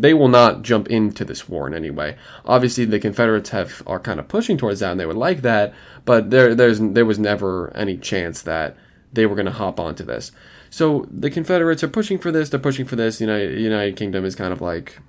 They 0.02 0.14
will 0.14 0.28
not 0.28 0.64
jump 0.64 0.88
into 0.90 1.24
this 1.24 1.48
war 1.48 1.68
in 1.68 1.74
any 1.74 1.90
way. 1.90 2.18
Obviously, 2.46 2.86
the 2.86 3.00
Confederates 3.00 3.50
have 3.52 3.84
are 3.86 4.00
kind 4.00 4.20
of 4.20 4.28
pushing 4.28 4.58
towards 4.58 4.80
that, 4.80 4.92
and 4.92 5.00
they 5.00 5.06
would 5.06 5.16
like 5.16 5.42
that, 5.44 5.74
but 6.06 6.32
there 6.32 6.56
there's 6.56 6.80
there 6.80 7.06
was 7.06 7.20
never 7.20 7.72
any 7.76 7.98
chance 7.98 8.42
that 8.42 8.76
they 9.14 9.26
were 9.26 9.36
going 9.36 9.46
to 9.46 9.52
hop 9.52 9.80
onto 9.80 10.04
this. 10.04 10.32
So 10.70 11.08
the 11.12 11.30
Confederates 11.30 11.84
are 11.84 11.88
pushing 11.88 12.18
for 12.18 12.32
this. 12.32 12.50
They're 12.50 12.60
pushing 12.60 12.86
for 12.86 12.96
this. 12.96 13.22
United 13.22 13.60
United 13.60 13.96
Kingdom 13.96 14.26
is 14.26 14.36
kind 14.36 14.52
of 14.52 14.60
like 14.60 15.00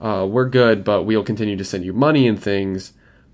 uh, 0.00 0.26
we're 0.28 0.48
good, 0.48 0.84
but 0.84 1.04
we'll 1.04 1.24
continue 1.24 1.56
to 1.56 1.64
send 1.64 1.84
you 1.84 1.92
money 1.92 2.28
and 2.28 2.40
things. 2.40 2.92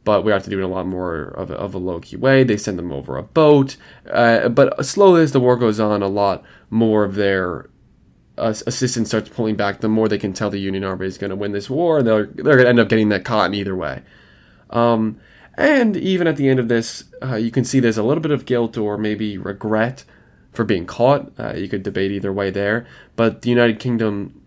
But 0.09 0.25
we 0.25 0.33
have 0.33 0.43
to 0.45 0.49
do 0.49 0.57
it 0.57 0.65
in 0.65 0.71
a 0.71 0.73
lot 0.73 0.87
more 0.87 1.25
of 1.25 1.51
a, 1.51 1.55
of 1.57 1.75
a 1.75 1.79
low 1.79 2.01
key 2.01 2.17
way. 2.17 2.43
They 2.43 2.57
send 2.57 2.79
them 2.79 2.93
over 2.93 3.19
a 3.19 3.23
boat. 3.23 3.77
Uh, 4.11 4.49
but 4.49 4.87
slowly, 4.87 5.21
as 5.21 5.33
the 5.33 5.39
war 5.39 5.55
goes 5.55 5.79
on, 5.79 6.01
a 6.01 6.09
lot 6.09 6.43
more 6.71 7.05
of 7.05 7.15
their 7.15 7.69
uh, 8.39 8.55
assistance 8.67 9.09
starts 9.09 9.29
pulling 9.29 9.55
back. 9.55 9.83
The 9.83 9.89
more 9.91 10.09
they 10.09 10.17
can 10.17 10.33
tell 10.33 10.49
the 10.49 10.59
Union 10.59 10.83
Army 10.83 11.05
is 11.05 11.19
going 11.19 11.29
to 11.29 11.37
win 11.37 11.53
this 11.53 11.69
war, 11.69 12.03
they're, 12.03 12.25
they're 12.25 12.55
going 12.55 12.65
to 12.65 12.69
end 12.71 12.81
up 12.81 12.89
getting 12.89 13.11
that 13.11 13.27
cotton 13.27 13.53
either 13.53 13.77
way. 13.77 14.01
Um, 14.71 15.21
and 15.59 15.95
even 15.95 16.27
at 16.27 16.37
the 16.37 16.49
end 16.49 16.59
of 16.59 16.69
this, 16.69 17.05
uh, 17.23 17.37
you 17.37 17.51
can 17.51 17.67
see 17.67 17.79
there's 17.79 17.99
a 17.99 18.03
little 18.03 18.23
bit 18.23 18.33
of 18.33 18.47
guilt 18.47 18.79
or 18.79 18.97
maybe 18.97 19.37
regret 19.37 20.05
for 20.55 20.65
being 20.65 20.87
caught. 20.87 21.31
Uh, 21.39 21.53
you 21.53 21.69
could 21.69 21.83
debate 21.83 22.13
either 22.13 22.33
way 22.33 22.49
there. 22.49 22.87
But 23.15 23.43
the 23.43 23.51
United 23.51 23.79
Kingdom 23.79 24.41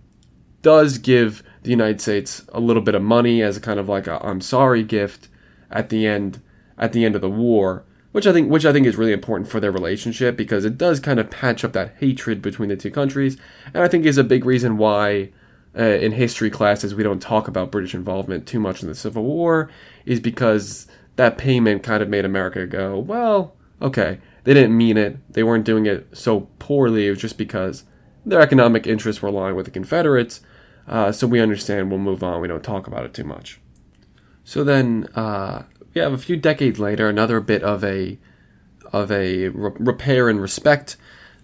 does 0.63 0.97
give 0.97 1.43
the 1.61 1.69
United 1.69 2.01
States 2.01 2.45
a 2.51 2.59
little 2.59 2.81
bit 2.81 2.95
of 2.95 3.03
money 3.03 3.43
as 3.43 3.57
a 3.57 3.61
kind 3.61 3.79
of 3.79 3.87
like 3.87 4.07
a 4.07 4.25
I'm 4.25 4.41
sorry 4.41 4.81
gift 4.81 5.27
at 5.71 5.89
the 5.89 6.05
end 6.05 6.41
at 6.77 6.93
the 6.93 7.05
end 7.05 7.15
of 7.15 7.21
the 7.21 7.29
war, 7.29 7.83
which 8.11 8.27
I 8.27 8.33
think 8.33 8.49
which 8.49 8.65
I 8.65 8.73
think 8.73 8.85
is 8.85 8.95
really 8.95 9.13
important 9.13 9.49
for 9.49 9.59
their 9.59 9.71
relationship 9.71 10.35
because 10.35 10.65
it 10.65 10.77
does 10.77 10.99
kind 10.99 11.19
of 11.19 11.29
patch 11.29 11.63
up 11.63 11.73
that 11.73 11.95
hatred 11.99 12.41
between 12.41 12.69
the 12.69 12.75
two 12.75 12.91
countries, 12.91 13.37
and 13.73 13.83
I 13.83 13.87
think 13.87 14.05
is 14.05 14.17
a 14.17 14.23
big 14.23 14.45
reason 14.45 14.77
why 14.77 15.29
uh, 15.77 15.83
in 15.83 16.13
history 16.13 16.49
classes 16.49 16.95
we 16.95 17.03
don't 17.03 17.21
talk 17.21 17.47
about 17.47 17.71
British 17.71 17.95
involvement 17.95 18.47
too 18.47 18.59
much 18.59 18.81
in 18.81 18.89
the 18.89 18.95
Civil 18.95 19.23
War 19.23 19.69
is 20.05 20.19
because 20.19 20.87
that 21.15 21.37
payment 21.37 21.83
kind 21.83 22.01
of 22.01 22.09
made 22.09 22.25
America 22.25 22.65
go, 22.65 22.97
well, 22.97 23.55
okay, 23.81 24.19
they 24.43 24.53
didn't 24.53 24.75
mean 24.75 24.97
it, 24.97 25.17
they 25.31 25.43
weren't 25.43 25.65
doing 25.65 25.85
it 25.85 26.07
so 26.11 26.47
poorly, 26.59 27.07
it 27.07 27.11
was 27.11 27.19
just 27.19 27.37
because 27.37 27.85
their 28.25 28.41
economic 28.41 28.85
interests 28.85 29.21
were 29.21 29.29
aligned 29.29 29.55
with 29.55 29.65
the 29.65 29.71
Confederates 29.71 30.41
uh, 30.91 31.11
so 31.11 31.25
we 31.25 31.39
understand. 31.39 31.89
We'll 31.89 31.99
move 31.99 32.21
on. 32.21 32.41
We 32.41 32.49
don't 32.49 32.63
talk 32.63 32.85
about 32.85 33.05
it 33.05 33.13
too 33.13 33.23
much. 33.23 33.60
So 34.51 34.65
then 34.65 35.07
uh, 35.15 35.63
we 35.93 36.01
have 36.01 36.11
a 36.11 36.17
few 36.17 36.35
decades 36.35 36.77
later 36.77 37.07
another 37.07 37.39
bit 37.39 37.63
of 37.63 37.85
a 37.85 38.19
of 38.91 39.09
a 39.09 39.47
re- 39.47 39.71
repair 39.79 40.27
and 40.27 40.41
respect. 40.41 40.97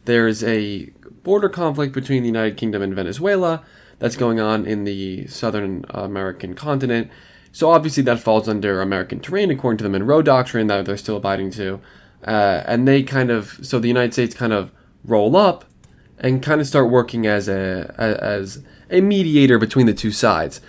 There's 0.03 0.43
a 0.43 0.87
border 1.23 1.47
conflict 1.47 1.93
between 1.93 2.23
the 2.23 2.27
United 2.27 2.57
Kingdom 2.57 2.81
and 2.81 2.93
Venezuela 2.93 3.63
that's 3.99 4.17
going 4.17 4.41
on 4.41 4.65
in 4.65 4.83
the 4.83 5.25
southern 5.27 5.85
American 5.87 6.53
continent. 6.53 7.09
So 7.53 7.69
obviously 7.69 8.03
that 8.03 8.19
falls 8.19 8.49
under 8.49 8.81
American 8.81 9.21
terrain 9.21 9.51
according 9.51 9.77
to 9.77 9.83
the 9.85 9.89
Monroe 9.89 10.21
Doctrine 10.21 10.67
that 10.67 10.85
they're 10.85 10.97
still 10.97 11.15
abiding 11.15 11.51
to. 11.51 11.79
Uh, 12.25 12.63
and 12.65 12.85
they 12.85 13.03
kind 13.03 13.31
of 13.31 13.57
so 13.61 13.79
the 13.79 13.87
United 13.87 14.11
States 14.11 14.35
kind 14.35 14.51
of 14.51 14.69
roll 15.05 15.37
up 15.37 15.63
and 16.19 16.43
kind 16.43 16.59
of 16.59 16.67
start 16.67 16.89
working 16.89 17.25
as 17.25 17.47
a 17.47 17.95
as 17.97 18.65
a 18.89 18.99
mediator 18.99 19.57
between 19.57 19.85
the 19.85 19.93
two 19.93 20.11
sides. 20.11 20.59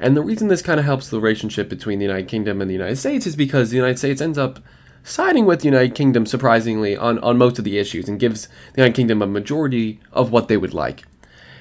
And 0.00 0.16
the 0.16 0.22
reason 0.22 0.48
this 0.48 0.62
kind 0.62 0.78
of 0.78 0.86
helps 0.86 1.08
the 1.08 1.20
relationship 1.20 1.68
between 1.68 1.98
the 1.98 2.04
United 2.04 2.28
Kingdom 2.28 2.60
and 2.60 2.70
the 2.70 2.74
United 2.74 2.96
States 2.96 3.26
is 3.26 3.36
because 3.36 3.70
the 3.70 3.76
United 3.76 3.98
States 3.98 4.20
ends 4.20 4.38
up 4.38 4.60
siding 5.02 5.46
with 5.46 5.60
the 5.60 5.66
United 5.66 5.94
Kingdom 5.94 6.26
surprisingly 6.26 6.96
on, 6.96 7.18
on 7.20 7.38
most 7.38 7.58
of 7.58 7.64
the 7.64 7.78
issues 7.78 8.08
and 8.08 8.20
gives 8.20 8.46
the 8.74 8.82
United 8.82 8.94
Kingdom 8.94 9.22
a 9.22 9.26
majority 9.26 10.00
of 10.12 10.30
what 10.30 10.48
they 10.48 10.56
would 10.56 10.74
like. 10.74 11.04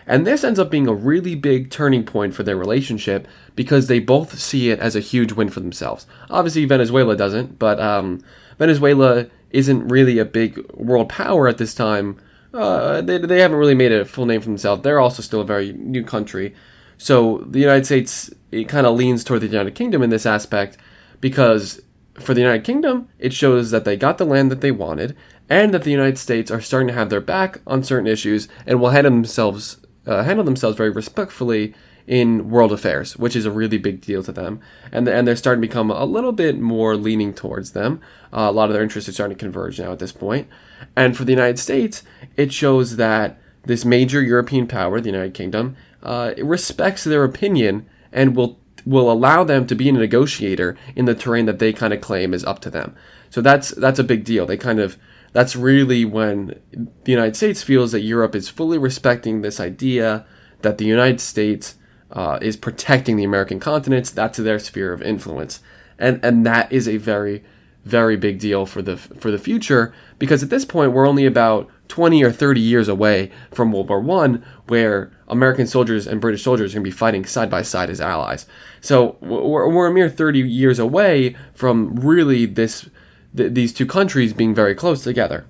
And 0.05 0.25
this 0.25 0.43
ends 0.43 0.57
up 0.57 0.71
being 0.71 0.87
a 0.87 0.93
really 0.93 1.35
big 1.35 1.69
turning 1.69 2.05
point 2.05 2.33
for 2.33 2.43
their 2.43 2.55
relationship 2.55 3.27
because 3.55 3.87
they 3.87 3.99
both 3.99 4.39
see 4.39 4.69
it 4.69 4.79
as 4.79 4.95
a 4.95 5.01
huge 5.01 5.33
win 5.33 5.49
for 5.49 5.59
themselves. 5.59 6.07
Obviously, 6.29 6.63
Venezuela 6.63 7.15
doesn't, 7.17 7.59
but 7.59 7.79
um, 7.79 8.23
Venezuela 8.57 9.27
isn't 9.51 9.87
really 9.89 10.17
a 10.17 10.25
big 10.25 10.65
world 10.71 11.09
power 11.09 11.47
at 11.47 11.57
this 11.57 11.73
time. 11.73 12.17
Uh, 12.53 13.01
they, 13.01 13.17
they 13.17 13.39
haven't 13.39 13.57
really 13.57 13.75
made 13.75 13.91
a 13.91 14.05
full 14.05 14.25
name 14.25 14.39
for 14.39 14.47
themselves. 14.47 14.81
They're 14.81 14.99
also 14.99 15.21
still 15.21 15.41
a 15.41 15.45
very 15.45 15.73
new 15.73 16.03
country. 16.03 16.55
So 16.97 17.39
the 17.47 17.59
United 17.59 17.85
States 17.85 18.31
it 18.51 18.69
kind 18.69 18.87
of 18.87 18.95
leans 18.95 19.23
toward 19.23 19.41
the 19.41 19.47
United 19.47 19.75
Kingdom 19.75 20.01
in 20.01 20.09
this 20.09 20.25
aspect 20.25 20.77
because 21.19 21.81
for 22.19 22.33
the 22.33 22.41
United 22.41 22.63
Kingdom, 22.63 23.09
it 23.19 23.33
shows 23.33 23.71
that 23.71 23.85
they 23.85 23.95
got 23.95 24.17
the 24.17 24.25
land 24.25 24.49
that 24.51 24.61
they 24.61 24.71
wanted 24.71 25.15
and 25.49 25.73
that 25.73 25.83
the 25.83 25.91
United 25.91 26.17
States 26.17 26.49
are 26.49 26.61
starting 26.61 26.87
to 26.87 26.93
have 26.93 27.09
their 27.09 27.21
back 27.21 27.61
on 27.67 27.83
certain 27.83 28.07
issues 28.07 28.47
and 28.65 28.79
will 28.79 28.89
handle 28.89 29.11
themselves 29.11 29.77
uh, 30.05 30.23
handle 30.23 30.45
themselves 30.45 30.77
very 30.77 30.89
respectfully 30.89 31.73
in 32.07 32.49
world 32.49 32.71
affairs, 32.71 33.17
which 33.17 33.35
is 33.35 33.45
a 33.45 33.51
really 33.51 33.77
big 33.77 33.99
deal 33.99 34.23
to 34.23 34.31
them. 34.31 34.61
And, 34.93 35.05
and 35.09 35.27
they're 35.27 35.35
starting 35.35 35.61
to 35.61 35.67
become 35.67 35.91
a 35.91 36.05
little 36.05 36.31
bit 36.31 36.57
more 36.57 36.95
leaning 36.95 37.33
towards 37.33 37.73
them. 37.73 37.99
Uh, 38.31 38.47
a 38.47 38.51
lot 38.51 38.69
of 38.69 38.73
their 38.73 38.81
interests 38.81 39.09
are 39.09 39.13
starting 39.13 39.35
to 39.35 39.43
converge 39.43 39.77
now 39.77 39.91
at 39.91 39.99
this 39.99 40.13
point. 40.13 40.47
And 40.95 41.17
for 41.17 41.25
the 41.25 41.33
United 41.33 41.59
States, 41.59 42.03
it 42.37 42.53
shows 42.53 42.95
that 42.95 43.37
this 43.65 43.83
major 43.83 44.21
European 44.21 44.65
power, 44.65 45.01
the 45.01 45.09
United 45.09 45.33
Kingdom, 45.33 45.75
uh, 46.03 46.33
respects 46.37 47.03
their 47.03 47.23
opinion 47.23 47.85
and 48.11 48.35
will 48.35 48.59
will 48.85 49.11
allow 49.11 49.43
them 49.43 49.67
to 49.67 49.75
be 49.75 49.89
a 49.89 49.91
negotiator 49.91 50.77
in 50.95 51.05
the 51.05 51.13
terrain 51.13 51.45
that 51.45 51.59
they 51.59 51.73
kind 51.73 51.93
of 51.93 51.99
claim 51.99 52.33
is 52.33 52.45
up 52.45 52.59
to 52.59 52.69
them. 52.69 52.95
So 53.29 53.41
that's 53.41 53.69
that's 53.69 53.99
a 53.99 54.03
big 54.03 54.23
deal. 54.23 54.45
They 54.45 54.57
kind 54.57 54.79
of 54.79 54.97
that's 55.33 55.55
really 55.55 56.05
when 56.05 56.59
the 57.03 57.11
United 57.11 57.35
States 57.35 57.61
feels 57.61 57.91
that 57.91 58.01
Europe 58.01 58.35
is 58.35 58.49
fully 58.49 58.77
respecting 58.77 59.41
this 59.41 59.59
idea 59.59 60.25
that 60.61 60.77
the 60.77 60.85
United 60.85 61.19
States 61.19 61.75
uh, 62.11 62.39
is 62.41 62.55
protecting 62.55 63.17
the 63.17 63.23
American 63.23 63.59
continents. 63.59 64.09
That's 64.09 64.37
their 64.37 64.59
sphere 64.59 64.93
of 64.93 65.01
influence, 65.01 65.61
and 65.99 66.23
and 66.23 66.45
that 66.45 66.71
is 66.71 66.87
a 66.87 66.97
very 66.97 67.43
very 67.83 68.17
big 68.17 68.39
deal 68.39 68.65
for 68.65 68.81
the 68.81 68.97
for 68.97 69.31
the 69.31 69.37
future 69.37 69.93
because 70.19 70.43
at 70.43 70.49
this 70.49 70.65
point 70.65 70.91
we're 70.91 71.07
only 71.07 71.25
about 71.25 71.69
20 71.87 72.23
or 72.23 72.31
30 72.31 72.61
years 72.61 72.87
away 72.87 73.31
from 73.51 73.71
World 73.71 73.89
War 73.89 73.99
One, 73.99 74.45
where 74.67 75.11
American 75.27 75.67
soldiers 75.67 76.07
and 76.07 76.21
British 76.21 76.43
soldiers 76.43 76.73
are 76.73 76.77
going 76.77 76.85
to 76.85 76.91
be 76.91 76.95
fighting 76.95 77.25
side 77.25 77.49
by 77.49 77.61
side 77.61 77.89
as 77.89 78.01
allies. 78.01 78.45
So 78.81 79.17
we're, 79.21 79.69
we're 79.69 79.87
a 79.87 79.93
mere 79.93 80.09
30 80.09 80.39
years 80.39 80.79
away 80.79 81.35
from 81.53 81.95
really 81.95 82.45
this 82.45 82.89
th- 83.35 83.53
these 83.53 83.73
two 83.73 83.85
countries 83.85 84.33
being 84.33 84.53
very 84.53 84.75
close 84.75 85.03
together. 85.03 85.45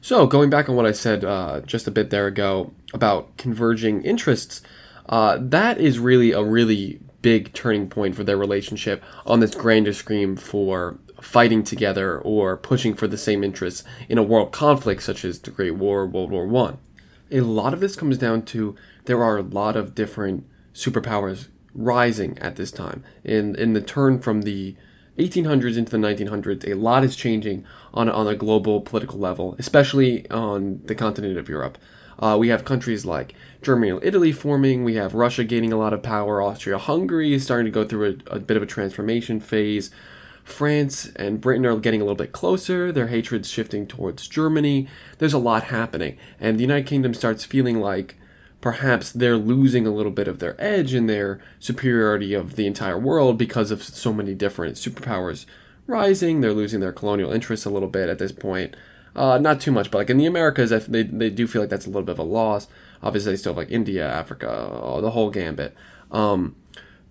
So, 0.00 0.26
going 0.26 0.50
back 0.50 0.68
on 0.68 0.76
what 0.76 0.84
I 0.84 0.92
said 0.92 1.24
uh, 1.24 1.60
just 1.60 1.86
a 1.86 1.90
bit 1.90 2.10
there 2.10 2.26
ago 2.26 2.72
about 2.92 3.36
converging 3.38 4.02
interests, 4.02 4.60
uh, 5.08 5.38
that 5.40 5.78
is 5.78 5.98
really 5.98 6.32
a 6.32 6.42
really 6.42 7.00
big 7.22 7.54
turning 7.54 7.88
point 7.88 8.14
for 8.14 8.22
their 8.22 8.36
relationship 8.36 9.02
on 9.24 9.40
this 9.40 9.54
grander 9.54 9.94
scheme 9.94 10.36
for 10.36 10.98
fighting 11.20 11.62
together 11.62 12.18
or 12.18 12.56
pushing 12.56 12.94
for 12.94 13.06
the 13.06 13.16
same 13.16 13.44
interests 13.44 13.84
in 14.08 14.18
a 14.18 14.22
world 14.22 14.52
conflict 14.52 15.02
such 15.02 15.24
as 15.24 15.38
the 15.38 15.50
Great 15.50 15.76
War, 15.76 16.06
World 16.06 16.30
War 16.30 16.46
One. 16.46 16.78
A 17.30 17.40
lot 17.40 17.72
of 17.72 17.80
this 17.80 17.96
comes 17.96 18.18
down 18.18 18.42
to 18.46 18.76
there 19.06 19.22
are 19.22 19.38
a 19.38 19.42
lot 19.42 19.76
of 19.76 19.94
different 19.94 20.46
superpowers 20.74 21.48
rising 21.74 22.38
at 22.38 22.56
this 22.56 22.70
time. 22.70 23.02
In 23.24 23.54
in 23.56 23.72
the 23.72 23.80
turn 23.80 24.20
from 24.20 24.42
the 24.42 24.76
1800s 25.18 25.76
into 25.76 25.92
the 25.92 25.98
1900s, 25.98 26.68
a 26.68 26.74
lot 26.74 27.04
is 27.04 27.14
changing 27.14 27.64
on, 27.92 28.08
on 28.08 28.26
a 28.26 28.34
global 28.34 28.80
political 28.80 29.18
level, 29.18 29.54
especially 29.58 30.28
on 30.30 30.80
the 30.84 30.94
continent 30.94 31.38
of 31.38 31.48
Europe. 31.48 31.78
Uh, 32.18 32.36
we 32.38 32.48
have 32.48 32.64
countries 32.64 33.04
like 33.04 33.34
Germany 33.62 33.90
and 33.90 34.04
Italy 34.04 34.32
forming. 34.32 34.84
We 34.84 34.94
have 34.94 35.14
Russia 35.14 35.44
gaining 35.44 35.72
a 35.72 35.76
lot 35.76 35.92
of 35.92 36.02
power. 36.02 36.40
Austria 36.40 36.78
Hungary 36.78 37.32
is 37.32 37.44
starting 37.44 37.66
to 37.66 37.70
go 37.70 37.84
through 37.84 38.18
a, 38.30 38.36
a 38.36 38.38
bit 38.40 38.56
of 38.56 38.62
a 38.62 38.66
transformation 38.66 39.40
phase. 39.40 39.90
France 40.44 41.06
and 41.16 41.40
Britain 41.40 41.64
are 41.66 41.76
getting 41.78 42.00
a 42.00 42.04
little 42.04 42.14
bit 42.14 42.32
closer. 42.32 42.92
Their 42.92 43.08
hatred's 43.08 43.48
shifting 43.48 43.86
towards 43.86 44.28
Germany. 44.28 44.86
There's 45.18 45.32
a 45.32 45.38
lot 45.38 45.64
happening. 45.64 46.18
And 46.38 46.58
the 46.58 46.62
United 46.62 46.86
Kingdom 46.86 47.14
starts 47.14 47.44
feeling 47.44 47.80
like 47.80 48.16
perhaps 48.60 49.10
they're 49.10 49.36
losing 49.36 49.86
a 49.86 49.90
little 49.90 50.12
bit 50.12 50.28
of 50.28 50.38
their 50.38 50.54
edge 50.62 50.94
in 50.94 51.06
their 51.06 51.40
superiority 51.58 52.34
of 52.34 52.56
the 52.56 52.66
entire 52.66 52.98
world 52.98 53.38
because 53.38 53.70
of 53.70 53.82
so 53.82 54.12
many 54.12 54.34
different 54.34 54.76
superpowers 54.76 55.46
rising. 55.86 56.40
They're 56.40 56.52
losing 56.52 56.80
their 56.80 56.92
colonial 56.92 57.32
interests 57.32 57.66
a 57.66 57.70
little 57.70 57.88
bit 57.88 58.08
at 58.08 58.18
this 58.18 58.32
point. 58.32 58.76
Uh, 59.16 59.38
not 59.38 59.60
too 59.60 59.72
much, 59.72 59.90
but 59.90 59.98
like 59.98 60.10
in 60.10 60.18
the 60.18 60.26
Americas, 60.26 60.70
they, 60.88 61.02
they 61.04 61.30
do 61.30 61.46
feel 61.46 61.62
like 61.62 61.70
that's 61.70 61.86
a 61.86 61.90
little 61.90 62.02
bit 62.02 62.12
of 62.12 62.18
a 62.18 62.22
loss. 62.22 62.66
Obviously, 63.02 63.32
they 63.32 63.36
still 63.36 63.52
have 63.52 63.58
like 63.58 63.70
India, 63.70 64.06
Africa, 64.10 64.46
the 65.00 65.10
whole 65.10 65.30
gambit. 65.30 65.74
Um, 66.10 66.56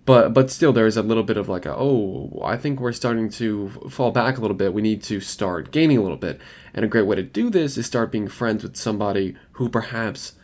but 0.06 0.34
but 0.34 0.50
still, 0.50 0.72
there 0.72 0.86
is 0.86 0.96
a 0.96 1.02
little 1.02 1.22
bit 1.22 1.36
of 1.36 1.48
like 1.48 1.64
a, 1.64 1.74
oh, 1.74 2.42
I 2.44 2.56
think 2.56 2.80
we're 2.80 2.92
starting 2.92 3.30
to 3.30 3.70
fall 3.90 4.10
back 4.10 4.36
a 4.36 4.40
little 4.40 4.56
bit. 4.56 4.74
We 4.74 4.82
need 4.82 5.02
to 5.04 5.20
start 5.20 5.70
gaining 5.70 5.98
a 5.98 6.02
little 6.02 6.18
bit, 6.18 6.40
and 6.74 6.84
a 6.84 6.88
great 6.88 7.06
way 7.06 7.16
to 7.16 7.22
do 7.22 7.48
this 7.48 7.78
is 7.78 7.86
start 7.86 8.12
being 8.12 8.28
friends 8.28 8.62
with 8.62 8.76
somebody 8.76 9.34
who 9.52 9.68
perhaps 9.68 10.34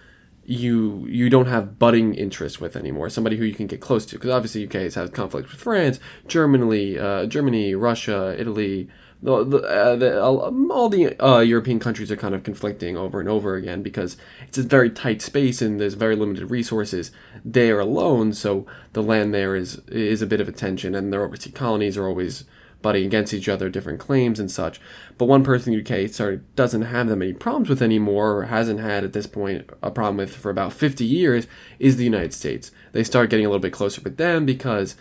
you 0.45 1.07
you 1.09 1.29
don't 1.29 1.47
have 1.47 1.79
budding 1.79 2.14
interest 2.14 2.61
with 2.61 2.75
anymore. 2.75 3.11
Somebody 3.11 3.37
who 3.37 3.45
you 3.45 3.55
can 3.55 3.67
get 3.67 3.81
close 3.81 4.07
to, 4.07 4.17
because 4.17 4.31
obviously 4.31 4.64
UK 4.64 4.75
has 4.75 4.95
had 4.95 5.12
conflict 5.12 5.50
with 5.50 5.61
France, 5.61 6.00
Germany, 6.26 6.99
uh, 6.99 7.26
Germany, 7.26 7.75
Russia, 7.75 8.35
Italy. 8.38 8.88
The, 9.23 9.45
the, 9.45 9.59
uh, 9.59 9.97
the, 9.97 10.23
all 10.23 10.89
the 10.89 11.23
uh, 11.23 11.41
European 11.41 11.79
countries 11.79 12.11
are 12.11 12.17
kind 12.17 12.35
of 12.35 12.43
conflicting 12.43 12.97
over 12.97 13.21
and 13.21 13.29
over 13.29 13.55
again 13.55 13.83
because 13.83 14.17
it's 14.49 14.57
a 14.57 14.62
very 14.62 14.89
tight 14.89 15.21
space 15.21 15.61
and 15.61 15.79
there's 15.79 15.93
very 15.93 16.17
limited 16.17 16.50
resources 16.50 17.11
there 17.45 17.81
alone. 17.81 18.33
So 18.33 18.67
the 18.95 19.03
land 19.03 19.35
there 19.35 19.55
is 19.55 19.83
is 19.89 20.23
a 20.23 20.27
bit 20.27 20.41
of 20.41 20.49
a 20.49 20.53
tension, 20.53 20.95
and 20.95 21.12
their 21.12 21.23
overseas 21.23 21.53
colonies 21.53 21.99
are 21.99 22.07
always 22.07 22.45
butting 22.83 23.05
against 23.05 23.35
each 23.35 23.49
other, 23.49 23.69
different 23.69 24.00
claims 24.00 24.41
and 24.41 24.50
such. 24.50 24.81
But 25.19 25.27
one 25.27 25.45
person 25.45 25.73
in 25.73 25.85
the 25.85 26.05
UK 26.05 26.09
started, 26.11 26.55
doesn't 26.57 26.83
have 26.83 27.09
that 27.09 27.17
many 27.17 27.33
problems 27.33 27.69
with 27.69 27.83
anymore, 27.83 28.39
or 28.39 28.45
hasn't 28.45 28.81
had 28.81 29.05
at 29.05 29.12
this 29.12 29.27
point 29.27 29.69
a 29.83 29.91
problem 29.91 30.17
with 30.17 30.35
for 30.35 30.50
about 30.50 30.73
50 30.73 31.05
years, 31.05 31.47
is 31.79 31.97
the 31.97 32.05
United 32.05 32.33
States. 32.33 32.71
They 32.93 33.05
start 33.05 33.31
getting 33.31 33.47
a 33.47 33.49
little 33.49 33.61
bit 33.61 33.73
closer 33.73 34.00
with 34.00 34.17
them 34.17 34.47
because 34.47 34.97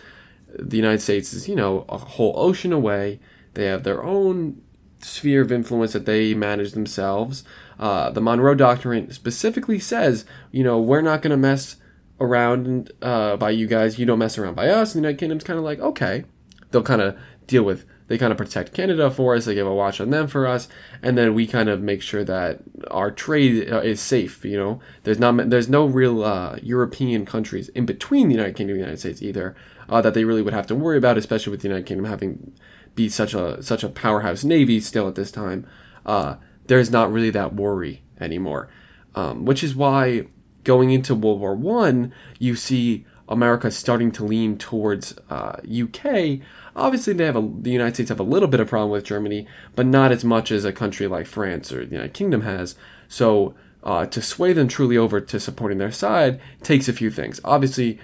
the 0.58 0.78
United 0.78 1.02
States 1.02 1.34
is, 1.34 1.48
you 1.48 1.56
know, 1.56 1.86
a 1.90 1.98
whole 1.98 2.34
ocean 2.36 2.74
away. 2.74 3.20
They 3.54 3.66
have 3.66 3.84
their 3.84 4.04
own 4.04 4.62
sphere 5.02 5.42
of 5.42 5.52
influence 5.52 5.94
that 5.94 6.06
they 6.06 6.34
manage 6.34 6.74
themselves. 6.74 7.44
Uh, 7.80 8.10
the 8.10 8.22
Monroe 8.22 8.56
Doctrine 8.56 9.12
specifically 9.12 9.80
says, 9.80 10.26
you 10.52 10.64
know, 10.64 10.80
we're 10.80 11.02
not 11.02 11.22
going 11.22 11.32
to 11.32 11.38
mess 11.38 11.78
around 12.20 12.92
uh, 13.02 13.38
by 13.38 13.50
you 13.52 13.68
guys. 13.68 13.98
You 13.98 14.06
don't 14.06 14.20
mess 14.20 14.38
around 14.38 14.56
by 14.56 14.68
us. 14.68 14.94
And 14.94 15.04
the 15.04 15.08
United 15.08 15.20
Kingdom's 15.20 15.44
kind 15.44 15.58
of 15.58 15.66
like, 15.66 15.80
okay. 15.80 16.26
They'll 16.72 16.84
kind 16.84 17.02
of 17.02 17.18
deal 17.48 17.64
with 17.64 17.86
they 18.10 18.18
kind 18.18 18.32
of 18.32 18.38
protect 18.38 18.74
Canada 18.74 19.10
for 19.12 19.36
us. 19.36 19.46
They 19.46 19.54
give 19.54 19.68
a 19.68 19.74
watch 19.74 20.02
on 20.02 20.10
them 20.10 20.28
for 20.28 20.48
us, 20.48 20.68
and 21.02 21.16
then 21.16 21.36
we 21.36 21.46
kind 21.46 21.70
of 21.70 21.80
make 21.80 22.02
sure 22.02 22.24
that 22.24 22.60
our 22.90 23.12
trade 23.12 23.72
uh, 23.72 23.82
is 23.82 24.02
safe. 24.02 24.44
You 24.44 24.58
know, 24.58 24.80
there's 25.04 25.20
not 25.20 25.50
there's 25.52 25.70
no 25.70 25.86
real 25.86 26.24
uh, 26.24 26.58
European 26.62 27.26
countries 27.26 27.70
in 27.70 27.86
between 27.86 28.28
the 28.28 28.34
United 28.34 28.56
Kingdom 28.56 28.74
and 28.74 28.80
the 28.80 28.86
United 28.86 29.00
States 29.00 29.22
either 29.22 29.56
uh, 29.88 30.02
that 30.02 30.16
they 30.16 30.24
really 30.24 30.42
would 30.42 30.56
have 30.56 30.68
to 30.68 30.76
worry 30.76 30.98
about, 30.98 31.20
especially 31.20 31.52
with 31.52 31.62
the 31.62 31.68
United 31.68 31.86
Kingdom 31.86 32.06
having 32.06 32.52
be 32.96 33.10
such 33.10 33.34
a 33.34 33.62
such 33.64 33.84
a 33.84 33.90
powerhouse 33.90 34.44
navy 34.44 34.80
still 34.80 35.08
at 35.08 35.16
this 35.16 35.32
time. 35.32 35.66
Uh, 36.06 36.36
there's 36.68 36.92
not 36.92 37.12
really 37.12 37.30
that 37.32 37.56
worry 37.56 38.02
anymore, 38.20 38.70
um, 39.16 39.46
which 39.46 39.64
is 39.64 39.76
why 39.76 40.28
going 40.64 40.92
into 40.92 41.16
World 41.16 41.40
War 41.40 41.56
One, 41.56 42.14
you 42.38 42.56
see 42.56 43.06
America 43.28 43.72
starting 43.72 44.12
to 44.12 44.24
lean 44.24 44.58
towards 44.58 45.18
UK 45.30 46.06
uh, 46.06 46.38
Obviously, 46.80 47.14
they 47.14 47.26
have 47.26 47.36
a, 47.36 47.42
the 47.42 47.72
United 47.72 47.96
States 47.96 48.10
have 48.10 48.20
a 48.20 48.24
little 48.24 48.48
bit 48.48 48.60
of 48.60 48.70
problem 48.70 48.92
with 48.92 49.04
Germany, 49.04 49.46
but 49.76 49.86
not 49.86 50.12
as 50.12 50.24
much 50.24 50.52
as 50.52 50.66
a 50.66 50.72
country 50.72 51.08
like 51.08 51.28
France 51.28 51.72
or 51.72 51.86
the 51.86 51.92
United 51.92 52.14
Kingdom 52.14 52.42
has. 52.42 52.76
So 53.08 53.54
uh, 53.84 54.06
to 54.08 54.22
sway 54.22 54.54
them 54.54 54.68
truly 54.68 54.98
over 54.98 55.20
to 55.20 55.40
supporting 55.40 55.78
their 55.78 55.92
side 55.92 56.40
takes 56.64 56.88
a 56.88 56.94
few 56.94 57.12
things. 57.12 57.42
Obviously, 57.44 58.00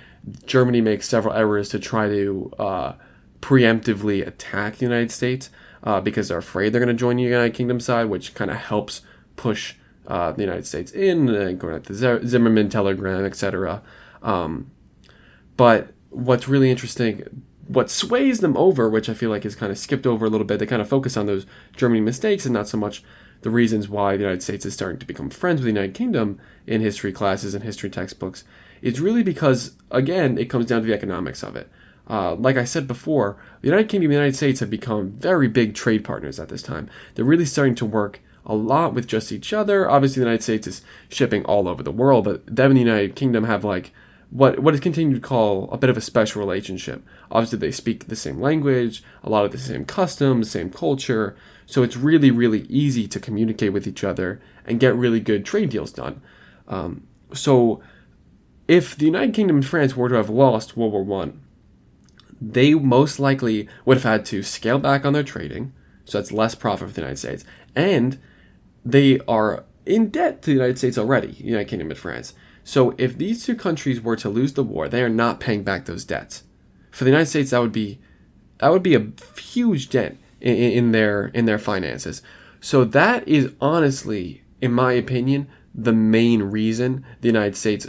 Germany 0.46 0.82
makes 0.82 1.08
several 1.08 1.34
errors 1.34 1.70
to 1.70 1.80
try 1.80 2.10
to 2.10 2.52
uh, 2.60 2.94
preemptively 3.46 4.26
attack 4.26 4.78
the 4.78 4.86
United 4.86 5.12
States 5.12 5.52
uh, 5.84 6.02
because 6.02 6.30
they're 6.30 6.40
afraid 6.40 6.74
they're 6.74 6.82
going 6.82 6.88
to 6.88 7.00
join 7.00 7.18
the 7.18 7.22
United 7.22 7.54
Kingdom 7.54 7.80
side, 7.80 8.06
which 8.06 8.34
kind 8.34 8.50
of 8.50 8.58
helps 8.58 9.02
push 9.36 9.76
uh, 10.08 10.32
the 10.32 10.42
United 10.42 10.66
States 10.66 10.92
in, 10.92 11.30
uh, 11.30 11.52
going 11.52 11.76
at 11.76 11.84
the 11.84 11.94
Zimmerman 12.26 12.70
telegram, 12.70 13.24
etc. 13.24 13.84
Um, 14.24 14.72
but 15.58 15.94
what's 16.10 16.48
really 16.48 16.72
interesting 16.72 17.44
what 17.68 17.92
sways 17.92 18.40
them 18.40 18.58
over, 18.58 18.90
which 18.90 19.10
I 19.10 19.14
feel 19.14 19.30
like 19.30 19.46
is 19.46 19.56
kind 19.56 19.72
of 19.72 19.78
skipped 19.78 20.08
over 20.08 20.26
a 20.26 20.30
little 20.30 20.46
bit, 20.46 20.58
they 20.58 20.66
kind 20.66 20.82
of 20.82 20.90
focus 20.90 21.16
on 21.16 21.28
those 21.28 21.46
Germany 21.76 22.02
mistakes 22.02 22.46
and 22.46 22.54
not 22.54 22.68
so 22.68 22.78
much 22.78 23.04
the 23.42 23.50
reasons 23.52 23.88
why 23.88 24.16
the 24.16 24.24
United 24.24 24.42
States 24.42 24.66
is 24.66 24.74
starting 24.74 25.00
to 25.00 25.06
become 25.06 25.30
friends 25.30 25.60
with 25.60 25.66
the 25.66 25.72
United 25.72 25.94
Kingdom 25.94 26.40
in 26.66 26.82
history 26.82 27.12
classes 27.12 27.54
and 27.54 27.64
history 27.64 27.90
textbooks 27.90 28.44
is 28.82 29.00
really 29.00 29.24
because, 29.24 29.76
again, 29.92 30.38
it 30.38 30.50
comes 30.50 30.66
down 30.66 30.82
to 30.82 30.88
the 30.88 30.94
economics 30.94 31.44
of 31.44 31.56
it. 31.56 31.70
Uh, 32.08 32.36
like 32.36 32.58
I 32.58 32.66
said 32.66 32.88
before, 32.88 33.38
the 33.62 33.68
United 33.68 33.90
Kingdom 33.90 34.06
and 34.06 34.12
the 34.12 34.18
United 34.18 34.36
States 34.36 34.60
have 34.60 34.70
become 34.70 35.12
very 35.12 35.48
big 35.48 35.74
trade 35.74 36.04
partners 36.04 36.40
at 36.40 36.50
this 36.50 36.62
time. 36.62 36.90
They're 37.16 37.26
really 37.26 37.46
starting 37.46 37.76
to 37.76 37.86
work 37.86 38.22
a 38.46 38.56
lot 38.56 38.94
with 38.94 39.08
just 39.08 39.32
each 39.32 39.54
other. 39.54 39.90
Obviously, 39.90 40.20
the 40.20 40.28
United 40.28 40.44
States 40.44 40.68
is 40.68 40.82
shipping 41.10 41.44
all 41.46 41.68
over 41.68 41.82
the 41.82 41.92
world, 41.92 42.26
but 42.26 42.46
them 42.46 42.72
and 42.72 42.78
the 42.78 42.82
United 42.82 43.16
Kingdom 43.16 43.46
have 43.46 43.64
like 43.64 43.92
what 44.30 44.60
what 44.60 44.74
is 44.74 44.80
continued 44.80 45.22
to 45.22 45.28
call 45.28 45.70
a 45.72 45.78
bit 45.78 45.90
of 45.90 45.98
a 45.98 46.02
special 46.02 46.42
relationship. 46.42 47.04
Obviously, 47.32 47.58
they 47.58 47.72
speak 47.72 48.08
the 48.08 48.16
same 48.16 48.40
language, 48.40 49.04
a 49.24 49.30
lot 49.30 49.46
of 49.46 49.52
the 49.52 49.58
same 49.58 49.86
customs, 49.86 50.52
same 50.52 50.70
culture, 50.70 51.36
so 51.66 51.82
it's 51.82 51.98
really 51.98 52.32
really 52.32 52.62
easy 52.64 53.08
to 53.08 53.20
communicate 53.20 53.74
with 53.74 53.88
each 53.88 54.04
other 54.04 54.42
and 54.66 54.80
get 54.80 54.96
really 54.96 55.20
good 55.20 55.46
trade 55.46 55.70
deals 55.70 55.92
done. 55.92 56.22
Um, 56.68 57.08
so, 57.34 57.82
if 58.68 58.96
the 58.96 59.06
United 59.06 59.34
Kingdom 59.34 59.58
and 59.58 59.66
France 59.66 59.96
were 59.96 60.10
to 60.10 60.16
have 60.16 60.30
lost 60.30 60.78
World 60.78 60.94
War 60.94 61.04
One, 61.04 61.42
they 62.42 62.74
most 62.74 63.20
likely 63.20 63.68
would 63.86 63.98
have 63.98 64.04
had 64.04 64.26
to 64.28 64.44
scale 64.44 64.80
back 64.80 65.06
on 65.06 65.14
their 65.14 65.24
trading, 65.24 65.74
so 66.04 66.18
that's 66.18 66.32
less 66.32 66.56
profit 66.56 66.90
for 66.90 66.94
the 66.94 67.02
United 67.02 67.18
States, 67.18 67.46
and 67.76 68.20
they 68.86 69.20
are 69.28 69.66
in 69.86 70.10
debt 70.10 70.42
to 70.42 70.48
the 70.48 70.56
United 70.56 70.78
States 70.78 70.98
already, 70.98 71.32
the 71.34 71.44
United 71.44 71.70
Kingdom 71.70 71.90
and 71.90 72.00
France. 72.00 72.34
So 72.64 72.96
if 72.98 73.18
these 73.18 73.46
two 73.46 73.56
countries 73.56 74.02
were 74.02 74.16
to 74.16 74.30
lose 74.30 74.54
the 74.54 74.64
war, 74.64 74.90
they 74.90 75.04
are 75.04 75.10
not 75.10 75.40
paying 75.40 75.64
back 75.64 75.86
those 75.86 76.04
debts. 76.04 76.44
For 76.92 77.04
the 77.04 77.12
United 77.12 77.30
States, 77.30 77.52
that 77.52 77.62
would 77.62 77.72
be 77.72 78.00
that 78.60 78.72
would 78.72 78.84
be 78.84 78.96
a 78.96 79.12
huge 79.40 79.90
dent 79.90 80.18
in, 80.42 80.56
in 80.56 80.92
their 80.92 81.28
in 81.28 81.46
their 81.46 81.60
finances. 81.60 82.22
So 82.62 82.84
that 82.86 83.28
is 83.28 83.52
honestly, 83.62 84.44
in 84.62 84.72
my 84.72 84.94
opinion, 84.94 85.48
the 85.74 85.94
main 85.94 86.42
reason 86.44 87.06
the 87.22 87.28
United 87.28 87.56
States, 87.56 87.86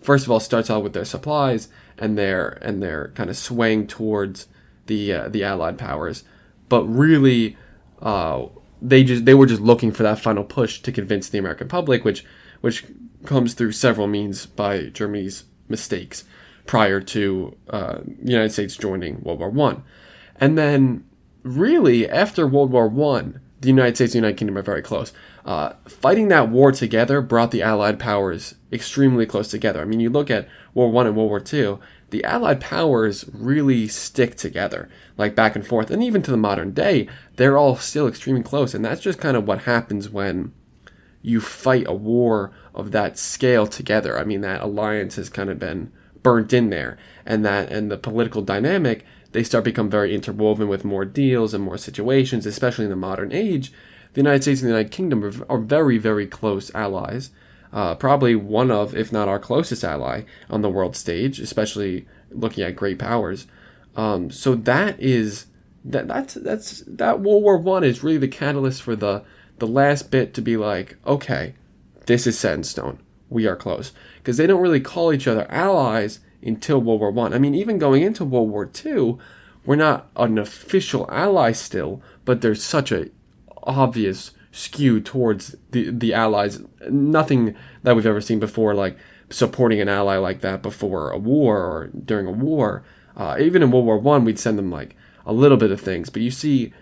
first 0.00 0.24
of 0.24 0.30
all, 0.30 0.38
starts 0.38 0.70
out 0.70 0.84
with 0.84 0.92
their 0.92 1.04
supplies 1.04 1.68
and 2.02 2.18
their 2.18 2.58
and 2.60 2.82
their 2.82 3.12
kind 3.14 3.30
of 3.30 3.36
swaying 3.36 3.86
towards 3.86 4.48
the 4.86 5.12
uh, 5.12 5.28
the 5.28 5.44
Allied 5.44 5.78
powers, 5.78 6.24
but 6.68 6.84
really, 6.84 7.56
uh, 8.02 8.46
they 8.82 9.04
just 9.04 9.24
they 9.24 9.34
were 9.34 9.46
just 9.46 9.62
looking 9.62 9.92
for 9.92 10.02
that 10.02 10.18
final 10.18 10.42
push 10.42 10.82
to 10.82 10.90
convince 10.90 11.28
the 11.28 11.38
American 11.38 11.68
public, 11.68 12.04
which 12.04 12.24
which 12.60 12.84
comes 13.24 13.54
through 13.54 13.70
several 13.70 14.08
means 14.08 14.46
by 14.46 14.86
Germany's 14.86 15.44
mistakes 15.68 16.24
prior 16.66 17.00
to 17.00 17.56
uh, 17.70 17.98
the 18.04 18.32
United 18.32 18.50
States 18.50 18.76
joining 18.76 19.22
World 19.22 19.38
War 19.38 19.50
One, 19.50 19.84
and 20.36 20.58
then 20.58 21.04
really 21.44 22.10
after 22.10 22.48
World 22.48 22.72
War 22.72 22.88
One, 22.88 23.40
the 23.60 23.68
United 23.68 23.94
States 23.94 24.14
and 24.14 24.22
United 24.22 24.38
Kingdom 24.38 24.58
are 24.58 24.62
very 24.62 24.82
close. 24.82 25.12
Uh, 25.44 25.74
fighting 25.86 26.26
that 26.28 26.48
war 26.48 26.72
together 26.72 27.20
brought 27.20 27.52
the 27.52 27.62
Allied 27.62 28.00
powers 28.00 28.56
extremely 28.72 29.26
close 29.26 29.48
together. 29.48 29.80
I 29.80 29.84
mean, 29.84 30.00
you 30.00 30.10
look 30.10 30.30
at 30.30 30.48
World 30.74 30.92
War 30.92 30.92
One 30.92 31.06
and 31.06 31.16
World 31.16 31.28
War 31.28 31.40
Two, 31.40 31.78
the 32.10 32.24
Allied 32.24 32.60
powers 32.60 33.24
really 33.32 33.88
stick 33.88 34.36
together, 34.36 34.88
like 35.16 35.34
back 35.34 35.54
and 35.54 35.66
forth, 35.66 35.90
and 35.90 36.02
even 36.02 36.22
to 36.22 36.30
the 36.30 36.36
modern 36.36 36.72
day, 36.72 37.08
they're 37.36 37.58
all 37.58 37.76
still 37.76 38.06
extremely 38.08 38.42
close. 38.42 38.74
And 38.74 38.84
that's 38.84 39.00
just 39.00 39.18
kind 39.18 39.36
of 39.36 39.46
what 39.46 39.62
happens 39.62 40.08
when 40.08 40.52
you 41.22 41.40
fight 41.40 41.86
a 41.86 41.94
war 41.94 42.52
of 42.74 42.90
that 42.90 43.18
scale 43.18 43.66
together. 43.66 44.18
I 44.18 44.24
mean, 44.24 44.40
that 44.40 44.62
alliance 44.62 45.16
has 45.16 45.28
kind 45.28 45.50
of 45.50 45.58
been 45.58 45.92
burnt 46.22 46.52
in 46.52 46.70
there, 46.70 46.98
and 47.26 47.44
that 47.44 47.70
and 47.70 47.90
the 47.90 47.98
political 47.98 48.42
dynamic 48.42 49.04
they 49.32 49.42
start 49.42 49.64
become 49.64 49.90
very 49.90 50.14
interwoven 50.14 50.68
with 50.68 50.84
more 50.84 51.04
deals 51.04 51.54
and 51.54 51.64
more 51.64 51.78
situations, 51.78 52.46
especially 52.46 52.84
in 52.84 52.90
the 52.90 52.96
modern 52.96 53.32
age. 53.32 53.72
The 54.12 54.20
United 54.20 54.42
States 54.42 54.60
and 54.60 54.68
the 54.68 54.74
United 54.74 54.92
Kingdom 54.92 55.24
are, 55.24 55.32
are 55.48 55.58
very, 55.58 55.98
very 55.98 56.26
close 56.26 56.70
allies. 56.74 57.30
Uh, 57.72 57.94
probably 57.94 58.34
one 58.34 58.70
of, 58.70 58.94
if 58.94 59.12
not 59.12 59.28
our 59.28 59.38
closest 59.38 59.82
ally 59.82 60.22
on 60.50 60.60
the 60.60 60.68
world 60.68 60.94
stage, 60.94 61.40
especially 61.40 62.06
looking 62.30 62.62
at 62.62 62.76
great 62.76 62.98
powers. 62.98 63.46
Um, 63.96 64.30
so 64.30 64.54
that 64.54 65.00
is 65.00 65.46
that 65.84 66.06
that's 66.06 66.34
that's 66.34 66.84
that 66.86 67.20
World 67.20 67.42
War 67.42 67.56
One 67.56 67.82
is 67.82 68.02
really 68.02 68.18
the 68.18 68.28
catalyst 68.28 68.82
for 68.82 68.94
the 68.94 69.24
the 69.58 69.66
last 69.66 70.10
bit 70.10 70.34
to 70.34 70.42
be 70.42 70.56
like, 70.56 70.96
okay, 71.06 71.54
this 72.06 72.26
is 72.26 72.38
set 72.38 72.54
in 72.54 72.64
stone. 72.64 72.98
We 73.30 73.46
are 73.46 73.56
close. 73.56 73.92
Because 74.18 74.36
they 74.36 74.46
don't 74.46 74.60
really 74.62 74.80
call 74.80 75.12
each 75.12 75.26
other 75.26 75.46
allies 75.50 76.20
until 76.42 76.80
World 76.80 77.00
War 77.00 77.10
One. 77.10 77.32
I. 77.32 77.36
I 77.36 77.38
mean, 77.38 77.54
even 77.54 77.78
going 77.78 78.02
into 78.02 78.24
World 78.24 78.50
War 78.50 78.66
Two, 78.66 79.18
we're 79.64 79.76
not 79.76 80.10
an 80.16 80.38
official 80.38 81.08
ally 81.10 81.52
still, 81.52 82.02
but 82.24 82.40
there's 82.40 82.62
such 82.62 82.92
a 82.92 83.10
obvious 83.62 84.32
skew 84.52 85.00
towards 85.00 85.56
the 85.72 85.90
the 85.90 86.14
allies. 86.14 86.60
Nothing 86.88 87.56
that 87.82 87.96
we've 87.96 88.06
ever 88.06 88.20
seen 88.20 88.38
before, 88.38 88.74
like 88.74 88.96
supporting 89.30 89.80
an 89.80 89.88
ally 89.88 90.16
like 90.16 90.42
that 90.42 90.62
before 90.62 91.10
a 91.10 91.18
war 91.18 91.58
or 91.58 91.88
during 91.88 92.26
a 92.26 92.30
war. 92.30 92.84
Uh, 93.16 93.36
even 93.40 93.62
in 93.62 93.70
World 93.70 93.86
War 93.86 93.98
One, 93.98 94.24
we'd 94.24 94.38
send 94.38 94.58
them 94.58 94.70
like 94.70 94.96
a 95.26 95.32
little 95.32 95.56
bit 95.56 95.70
of 95.70 95.80
things, 95.80 96.10
but 96.10 96.22
you 96.22 96.30
see 96.30 96.72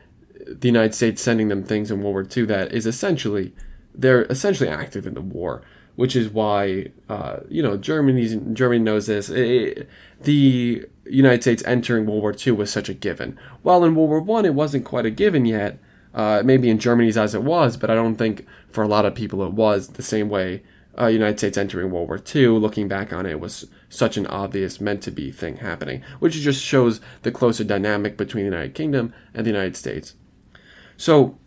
the 0.46 0.68
United 0.68 0.94
States 0.94 1.22
sending 1.22 1.48
them 1.48 1.64
things 1.64 1.90
in 1.90 2.02
World 2.02 2.14
War 2.14 2.26
II 2.37 2.44
that 2.46 2.72
is 2.72 2.87
essentially 2.87 3.54
they're 3.94 4.24
essentially 4.24 4.68
active 4.68 5.06
in 5.06 5.14
the 5.14 5.20
war, 5.20 5.62
which 5.96 6.16
is 6.16 6.28
why 6.28 6.87
uh, 7.09 7.38
you 7.48 7.62
know 7.62 7.76
Germany's 7.76 8.37
Germany 8.52 8.83
knows 8.83 9.06
this. 9.06 9.30
It, 9.30 9.88
the 10.20 10.87
United 11.06 11.42
States 11.42 11.62
entering 11.64 12.06
World 12.06 12.22
War 12.22 12.35
II 12.35 12.52
was 12.52 12.70
such 12.70 12.88
a 12.88 12.94
given. 12.94 13.38
While 13.62 13.85
in 13.85 13.94
World 13.94 14.11
War 14.11 14.20
One 14.20 14.44
it 14.44 14.54
wasn't 14.54 14.85
quite 14.85 15.06
a 15.06 15.11
given 15.11 15.46
yet. 15.46 15.78
Uh, 16.12 16.42
maybe 16.44 16.68
in 16.68 16.79
Germany's 16.79 17.16
as 17.16 17.35
it 17.35 17.42
was, 17.42 17.77
but 17.77 17.90
I 17.90 17.94
don't 17.94 18.16
think 18.16 18.44
for 18.70 18.83
a 18.83 18.88
lot 18.88 19.07
of 19.07 19.14
people 19.14 19.44
it 19.44 19.53
was 19.53 19.88
the 19.88 20.03
same 20.03 20.29
way. 20.29 20.62
Uh, 20.99 21.07
United 21.07 21.38
States 21.38 21.57
entering 21.57 21.90
World 21.90 22.09
War 22.09 22.20
II, 22.35 22.49
looking 22.59 22.88
back 22.88 23.12
on 23.12 23.25
it, 23.25 23.38
was 23.38 23.68
such 23.88 24.16
an 24.16 24.27
obvious 24.27 24.81
meant 24.81 25.03
to 25.05 25.12
be 25.12 25.31
thing 25.31 25.59
happening, 25.59 26.03
which 26.18 26.35
just 26.35 26.62
shows 26.62 27.01
the 27.23 27.31
closer 27.31 27.62
dynamic 27.62 28.16
between 28.16 28.44
the 28.44 28.51
United 28.51 28.75
Kingdom 28.75 29.14
and 29.33 29.46
the 29.46 29.51
United 29.51 29.77
States. 29.77 30.14
So, 30.96 31.38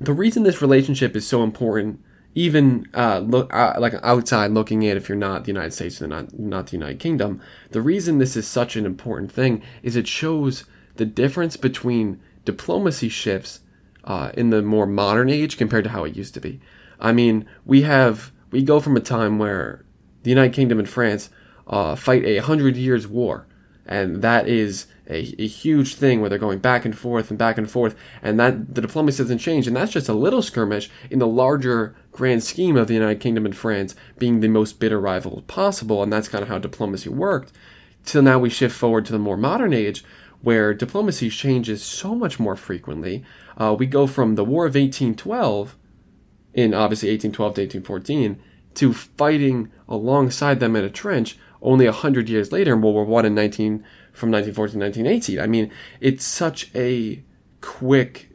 the 0.00 0.12
reason 0.12 0.42
this 0.42 0.60
relationship 0.60 1.14
is 1.14 1.26
so 1.26 1.44
important, 1.44 2.00
even 2.34 2.88
uh, 2.94 3.20
look 3.20 3.54
uh, 3.54 3.74
like 3.78 3.94
outside 4.02 4.50
looking 4.50 4.82
in, 4.82 4.96
if 4.96 5.08
you're 5.08 5.16
not 5.16 5.44
the 5.44 5.52
United 5.52 5.72
States 5.72 6.00
and 6.00 6.10
not 6.10 6.36
not 6.38 6.66
the 6.66 6.76
United 6.76 6.98
Kingdom, 6.98 7.40
the 7.70 7.80
reason 7.80 8.18
this 8.18 8.36
is 8.36 8.46
such 8.46 8.74
an 8.74 8.84
important 8.84 9.30
thing 9.30 9.62
is 9.82 9.94
it 9.94 10.08
shows 10.08 10.64
the 10.96 11.06
difference 11.06 11.56
between 11.56 12.20
diplomacy 12.44 13.08
shifts 13.08 13.60
uh, 14.04 14.30
in 14.34 14.50
the 14.50 14.62
more 14.62 14.86
modern 14.86 15.28
age 15.28 15.56
compared 15.56 15.84
to 15.84 15.90
how 15.90 16.04
it 16.04 16.16
used 16.16 16.34
to 16.34 16.40
be. 16.40 16.60
I 17.00 17.12
mean, 17.12 17.46
we 17.64 17.82
have 17.82 18.32
we 18.50 18.62
go 18.62 18.80
from 18.80 18.96
a 18.96 19.00
time 19.00 19.38
where 19.38 19.84
the 20.22 20.30
United 20.30 20.54
Kingdom 20.54 20.78
and 20.78 20.88
France 20.88 21.30
uh, 21.66 21.96
fight 21.96 22.24
a 22.24 22.38
hundred 22.38 22.76
years 22.76 23.06
war, 23.06 23.46
and 23.86 24.22
that 24.22 24.48
is 24.48 24.86
a, 25.08 25.34
a, 25.42 25.46
huge 25.46 25.96
thing 25.96 26.20
where 26.20 26.30
they're 26.30 26.38
going 26.38 26.58
back 26.58 26.84
and 26.84 26.96
forth 26.96 27.30
and 27.30 27.38
back 27.38 27.58
and 27.58 27.70
forth, 27.70 27.94
and 28.22 28.38
that 28.40 28.74
the 28.74 28.80
diplomacy 28.80 29.22
doesn't 29.22 29.38
change, 29.38 29.66
and 29.66 29.76
that's 29.76 29.92
just 29.92 30.08
a 30.08 30.14
little 30.14 30.42
skirmish 30.42 30.90
in 31.10 31.18
the 31.18 31.26
larger 31.26 31.94
grand 32.12 32.42
scheme 32.42 32.76
of 32.76 32.86
the 32.86 32.94
United 32.94 33.20
Kingdom 33.20 33.44
and 33.44 33.56
France 33.56 33.94
being 34.18 34.40
the 34.40 34.48
most 34.48 34.78
bitter 34.78 35.00
rivals 35.00 35.42
possible, 35.46 36.02
and 36.02 36.12
that's 36.12 36.28
kind 36.28 36.42
of 36.42 36.48
how 36.48 36.58
diplomacy 36.58 37.10
worked. 37.10 37.52
Till 38.04 38.22
now, 38.22 38.38
we 38.38 38.50
shift 38.50 38.76
forward 38.76 39.04
to 39.06 39.12
the 39.12 39.18
more 39.18 39.36
modern 39.36 39.72
age, 39.72 40.04
where 40.42 40.74
diplomacy 40.74 41.30
changes 41.30 41.82
so 41.82 42.14
much 42.14 42.38
more 42.38 42.56
frequently. 42.56 43.24
Uh, 43.56 43.74
we 43.78 43.86
go 43.86 44.06
from 44.06 44.34
the 44.34 44.44
War 44.44 44.66
of 44.66 44.74
1812, 44.74 45.76
in 46.52 46.74
obviously 46.74 47.10
1812 47.10 47.54
to 47.54 47.78
1814, 47.78 48.42
to 48.74 48.92
fighting 48.92 49.70
alongside 49.88 50.60
them 50.60 50.76
in 50.76 50.84
a 50.84 50.90
trench 50.90 51.38
only 51.62 51.86
100 51.86 52.28
years 52.28 52.52
later 52.52 52.74
in 52.74 52.82
World 52.82 52.94
War 52.94 53.04
One 53.04 53.24
in 53.24 53.34
19 53.34 53.84
from 54.12 54.30
1914 54.30 54.80
to 54.80 54.84
1918. 54.84 55.40
I 55.40 55.46
mean, 55.46 55.70
it's 56.00 56.24
such 56.24 56.70
a 56.74 57.22
quick. 57.60 58.30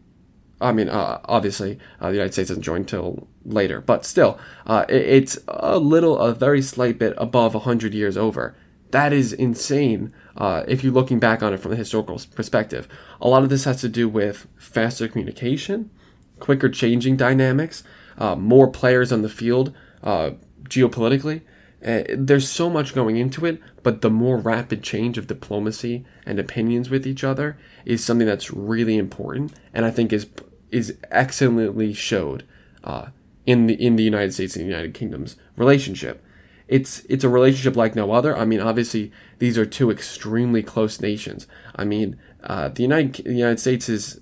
I 0.59 0.73
mean, 0.73 0.89
uh, 0.89 1.21
obviously, 1.25 1.79
uh, 2.01 2.07
the 2.07 2.15
United 2.15 2.33
States 2.33 2.49
doesn't 2.49 2.63
join 2.63 2.81
until 2.81 3.27
later, 3.45 3.79
but 3.79 4.03
still, 4.03 4.37
uh, 4.65 4.85
it, 4.89 5.01
it's 5.01 5.39
a 5.47 5.79
little, 5.79 6.17
a 6.17 6.33
very 6.33 6.61
slight 6.61 6.99
bit 6.99 7.13
above 7.17 7.53
100 7.53 7.93
years 7.93 8.17
over. 8.17 8.57
That 8.91 9.13
is 9.13 9.33
insane 9.33 10.13
uh, 10.35 10.63
if 10.67 10.83
you're 10.83 10.93
looking 10.93 11.19
back 11.19 11.43
on 11.43 11.53
it 11.53 11.59
from 11.59 11.73
a 11.73 11.75
historical 11.75 12.19
perspective. 12.33 12.87
A 13.21 13.27
lot 13.27 13.43
of 13.43 13.49
this 13.49 13.65
has 13.65 13.81
to 13.81 13.89
do 13.89 14.09
with 14.09 14.47
faster 14.57 15.07
communication, 15.07 15.91
quicker 16.39 16.69
changing 16.69 17.17
dynamics, 17.17 17.83
uh, 18.17 18.35
more 18.35 18.67
players 18.67 19.11
on 19.11 19.21
the 19.21 19.29
field 19.29 19.73
uh, 20.03 20.31
geopolitically. 20.63 21.41
Uh, 21.85 22.03
there's 22.09 22.49
so 22.49 22.69
much 22.69 22.93
going 22.93 23.15
into 23.15 23.45
it, 23.45 23.61
but 23.83 24.01
the 24.01 24.09
more 24.09 24.37
rapid 24.37 24.83
change 24.83 25.17
of 25.17 25.27
diplomacy 25.27 26.05
and 26.25 26.37
opinions 26.37 26.89
with 26.89 27.07
each 27.07 27.23
other 27.23 27.57
is 27.85 28.03
something 28.03 28.27
that's 28.27 28.51
really 28.51 28.97
important, 28.97 29.53
and 29.73 29.85
I 29.85 29.91
think 29.91 30.11
is 30.11 30.27
is 30.71 30.97
excellently 31.09 31.93
showed 31.93 32.43
uh, 32.83 33.07
in 33.45 33.67
the 33.67 33.73
in 33.75 33.95
the 33.95 34.03
United 34.03 34.33
States 34.33 34.55
and 34.55 34.65
the 34.65 34.69
United 34.69 34.93
Kingdom's 34.93 35.37
relationship. 35.55 36.21
It's 36.69 36.99
it's 37.09 37.23
a 37.23 37.29
relationship 37.29 37.75
like 37.75 37.95
no 37.95 38.11
other. 38.11 38.37
I 38.37 38.45
mean, 38.45 38.61
obviously 38.61 39.11
these 39.39 39.57
are 39.57 39.65
two 39.65 39.89
extremely 39.89 40.61
close 40.61 41.01
nations. 41.01 41.47
I 41.75 41.83
mean, 41.83 42.17
uh, 42.43 42.69
the 42.69 42.83
United 42.83 43.25
the 43.25 43.33
United 43.33 43.59
States 43.59 43.89
is 43.89 44.21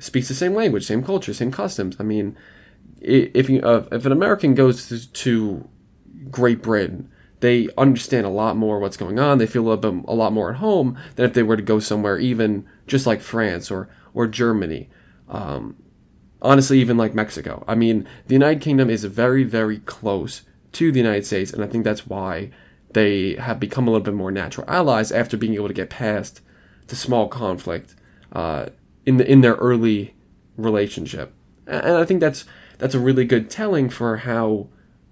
speaks 0.00 0.26
the 0.26 0.34
same 0.34 0.54
language, 0.54 0.84
same 0.84 1.04
culture, 1.04 1.32
same 1.32 1.52
customs. 1.52 1.96
I 2.00 2.02
mean, 2.02 2.36
if 3.00 3.48
you 3.48 3.60
uh, 3.60 3.86
if 3.92 4.04
an 4.04 4.10
American 4.10 4.54
goes 4.54 4.88
to, 4.88 5.08
to 5.08 5.68
Great 6.32 6.62
Britain, 6.62 7.12
they 7.38 7.68
understand 7.78 8.26
a 8.26 8.30
lot 8.30 8.56
more 8.56 8.80
what's 8.80 8.96
going 8.96 9.20
on. 9.20 9.38
They 9.38 9.46
feel 9.46 9.70
a, 9.70 9.76
bit, 9.76 9.94
a 10.08 10.14
lot 10.14 10.32
more 10.32 10.50
at 10.50 10.56
home 10.56 10.98
than 11.14 11.26
if 11.26 11.34
they 11.34 11.44
were 11.44 11.56
to 11.56 11.62
go 11.62 11.78
somewhere 11.78 12.18
even 12.18 12.66
just 12.88 13.06
like 13.06 13.20
France 13.20 13.70
or 13.70 13.88
or 14.12 14.26
Germany. 14.26 14.88
Um, 15.28 15.76
honestly, 16.42 16.80
even 16.80 16.96
like 16.96 17.14
Mexico. 17.14 17.64
I 17.68 17.76
mean, 17.76 18.08
the 18.26 18.34
United 18.34 18.60
Kingdom 18.60 18.90
is 18.90 19.04
very 19.04 19.44
very 19.44 19.78
close 19.78 20.42
to 20.74 20.92
the 20.92 20.98
United 20.98 21.26
States, 21.26 21.52
and 21.52 21.62
I 21.62 21.66
think 21.66 21.84
that's 21.84 22.06
why 22.06 22.50
they 22.92 23.34
have 23.34 23.58
become 23.58 23.86
a 23.86 23.90
little 23.90 24.04
bit 24.04 24.14
more 24.14 24.30
natural 24.30 24.68
allies 24.68 25.12
after 25.12 25.36
being 25.36 25.54
able 25.54 25.68
to 25.68 25.74
get 25.74 25.90
past 25.90 26.40
the 26.86 26.96
small 26.96 27.28
conflict 27.28 27.94
uh, 28.32 28.66
in 29.06 29.16
the 29.16 29.30
in 29.30 29.40
their 29.40 29.54
early 29.54 30.14
relationship. 30.56 31.32
And 31.66 31.96
I 31.96 32.04
think 32.04 32.20
that's 32.20 32.44
that's 32.78 32.94
a 32.94 33.00
really 33.00 33.24
good 33.24 33.50
telling 33.50 33.88
for 33.90 34.18
how 34.18 34.68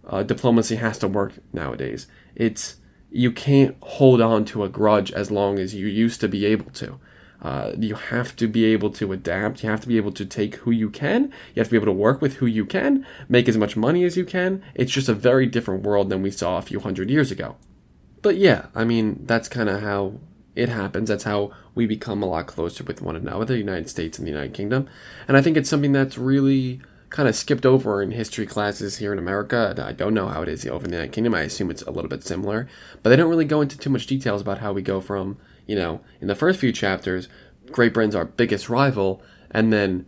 uh, 0.06 0.22
diplomacy 0.22 0.76
has 0.76 0.98
to 0.98 1.08
work 1.08 1.34
nowadays. 1.52 2.06
It's 2.34 2.76
you 3.10 3.30
can't 3.30 3.76
hold 3.82 4.20
on 4.20 4.44
to 4.46 4.64
a 4.64 4.68
grudge 4.68 5.12
as 5.12 5.30
long 5.30 5.58
as 5.58 5.74
you 5.74 5.86
used 5.86 6.20
to 6.20 6.28
be 6.28 6.46
able 6.46 6.70
to. 6.72 6.98
Uh, 7.42 7.72
you 7.76 7.96
have 7.96 8.36
to 8.36 8.46
be 8.46 8.64
able 8.66 8.88
to 8.88 9.12
adapt. 9.12 9.62
You 9.62 9.70
have 9.70 9.80
to 9.80 9.88
be 9.88 9.96
able 9.96 10.12
to 10.12 10.24
take 10.24 10.54
who 10.56 10.70
you 10.70 10.88
can. 10.88 11.24
You 11.54 11.60
have 11.60 11.66
to 11.66 11.72
be 11.72 11.76
able 11.76 11.86
to 11.86 11.92
work 11.92 12.22
with 12.22 12.34
who 12.34 12.46
you 12.46 12.64
can, 12.64 13.04
make 13.28 13.48
as 13.48 13.58
much 13.58 13.76
money 13.76 14.04
as 14.04 14.16
you 14.16 14.24
can. 14.24 14.62
It's 14.74 14.92
just 14.92 15.08
a 15.08 15.14
very 15.14 15.46
different 15.46 15.82
world 15.82 16.08
than 16.08 16.22
we 16.22 16.30
saw 16.30 16.58
a 16.58 16.62
few 16.62 16.78
hundred 16.78 17.10
years 17.10 17.32
ago. 17.32 17.56
But 18.22 18.36
yeah, 18.36 18.66
I 18.76 18.84
mean, 18.84 19.24
that's 19.26 19.48
kind 19.48 19.68
of 19.68 19.82
how 19.82 20.20
it 20.54 20.68
happens. 20.68 21.08
That's 21.08 21.24
how 21.24 21.50
we 21.74 21.86
become 21.86 22.22
a 22.22 22.26
lot 22.26 22.46
closer 22.46 22.84
with 22.84 23.02
one 23.02 23.16
another, 23.16 23.44
the 23.44 23.58
United 23.58 23.90
States 23.90 24.18
and 24.18 24.26
the 24.26 24.32
United 24.32 24.54
Kingdom. 24.54 24.88
And 25.26 25.36
I 25.36 25.42
think 25.42 25.56
it's 25.56 25.68
something 25.68 25.92
that's 25.92 26.16
really 26.16 26.80
kind 27.10 27.28
of 27.28 27.34
skipped 27.34 27.66
over 27.66 28.00
in 28.02 28.12
history 28.12 28.46
classes 28.46 28.98
here 28.98 29.12
in 29.12 29.18
America. 29.18 29.74
I 29.84 29.92
don't 29.92 30.14
know 30.14 30.28
how 30.28 30.42
it 30.42 30.48
is 30.48 30.64
over 30.66 30.84
in 30.84 30.90
the 30.90 30.96
United 30.96 31.12
Kingdom. 31.12 31.34
I 31.34 31.42
assume 31.42 31.70
it's 31.70 31.82
a 31.82 31.90
little 31.90 32.08
bit 32.08 32.24
similar, 32.24 32.68
but 33.02 33.10
they 33.10 33.16
don't 33.16 33.28
really 33.28 33.44
go 33.44 33.60
into 33.60 33.76
too 33.76 33.90
much 33.90 34.06
details 34.06 34.40
about 34.40 34.58
how 34.58 34.72
we 34.72 34.80
go 34.80 35.00
from, 35.00 35.38
you 35.66 35.76
know, 35.76 36.00
in 36.20 36.28
the 36.28 36.34
first 36.34 36.60
few 36.60 36.72
chapters, 36.72 37.28
Great 37.70 37.94
Britain's 37.94 38.14
our 38.14 38.24
biggest 38.24 38.68
rival, 38.68 39.22
and 39.50 39.72
then 39.72 40.06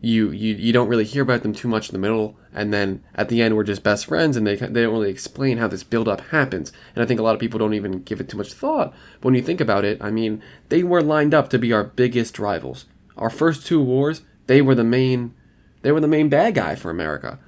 you 0.00 0.30
you 0.30 0.54
you 0.54 0.72
don't 0.72 0.88
really 0.88 1.04
hear 1.04 1.22
about 1.22 1.42
them 1.42 1.54
too 1.54 1.68
much 1.68 1.88
in 1.88 1.92
the 1.92 1.98
middle, 1.98 2.36
and 2.52 2.72
then 2.72 3.02
at 3.14 3.28
the 3.28 3.40
end 3.42 3.56
we're 3.56 3.64
just 3.64 3.82
best 3.82 4.06
friends, 4.06 4.36
and 4.36 4.46
they 4.46 4.56
they 4.56 4.82
don't 4.82 4.92
really 4.92 5.10
explain 5.10 5.58
how 5.58 5.68
this 5.68 5.82
build 5.82 6.08
up 6.08 6.20
happens. 6.20 6.72
And 6.94 7.02
I 7.02 7.06
think 7.06 7.20
a 7.20 7.22
lot 7.22 7.34
of 7.34 7.40
people 7.40 7.58
don't 7.58 7.74
even 7.74 8.02
give 8.02 8.20
it 8.20 8.28
too 8.28 8.36
much 8.36 8.52
thought. 8.52 8.92
But 9.20 9.26
when 9.26 9.34
you 9.34 9.42
think 9.42 9.60
about 9.60 9.84
it, 9.84 9.98
I 10.00 10.10
mean, 10.10 10.42
they 10.68 10.82
were 10.82 11.02
lined 11.02 11.34
up 11.34 11.48
to 11.50 11.58
be 11.58 11.72
our 11.72 11.84
biggest 11.84 12.38
rivals. 12.38 12.86
Our 13.16 13.30
first 13.30 13.66
two 13.66 13.82
wars, 13.82 14.22
they 14.46 14.60
were 14.60 14.74
the 14.74 14.84
main 14.84 15.34
they 15.82 15.92
were 15.92 16.00
the 16.00 16.08
main 16.08 16.28
bad 16.28 16.54
guy 16.54 16.74
for 16.74 16.90
America. 16.90 17.38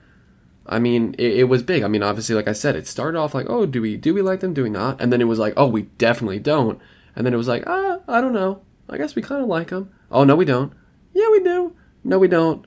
I 0.68 0.78
mean, 0.78 1.14
it, 1.16 1.38
it, 1.38 1.44
was 1.44 1.62
big. 1.62 1.82
I 1.82 1.88
mean, 1.88 2.02
obviously, 2.02 2.34
like 2.34 2.48
I 2.48 2.52
said, 2.52 2.74
it 2.74 2.86
started 2.86 3.16
off 3.18 3.34
like, 3.34 3.46
oh, 3.48 3.66
do 3.66 3.80
we 3.80 3.96
do 3.96 4.12
we 4.12 4.20
like 4.20 4.40
them? 4.40 4.52
Do 4.52 4.64
we 4.64 4.70
not? 4.70 5.00
And 5.00 5.12
then 5.12 5.20
it 5.20 5.28
was 5.28 5.38
like, 5.38 5.54
oh, 5.56 5.68
we 5.68 5.82
definitely 5.82 6.38
don't. 6.38 6.80
And 7.16 7.26
then 7.26 7.34
it 7.34 7.38
was 7.38 7.48
like, 7.48 7.64
ah, 7.66 7.98
I 8.06 8.20
don't 8.20 8.34
know. 8.34 8.62
I 8.88 8.98
guess 8.98 9.16
we 9.16 9.22
kind 9.22 9.42
of 9.42 9.48
like 9.48 9.68
them. 9.68 9.90
Oh 10.10 10.24
no, 10.24 10.36
we 10.36 10.44
don't. 10.44 10.72
Yeah, 11.12 11.28
we 11.30 11.40
do. 11.40 11.74
No, 12.04 12.18
we 12.18 12.28
don't. 12.28 12.64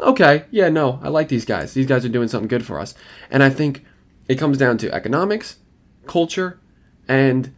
Okay, 0.00 0.44
yeah, 0.50 0.68
no, 0.68 0.98
I 1.02 1.08
like 1.08 1.28
these 1.28 1.44
guys. 1.44 1.72
These 1.72 1.86
guys 1.86 2.04
are 2.04 2.10
doing 2.10 2.28
something 2.28 2.48
good 2.48 2.66
for 2.66 2.80
us. 2.80 2.94
And 3.30 3.42
I 3.42 3.48
think 3.48 3.84
it 4.28 4.38
comes 4.38 4.58
down 4.58 4.76
to 4.78 4.92
economics, 4.92 5.58
culture, 6.06 6.58
and 7.06 7.54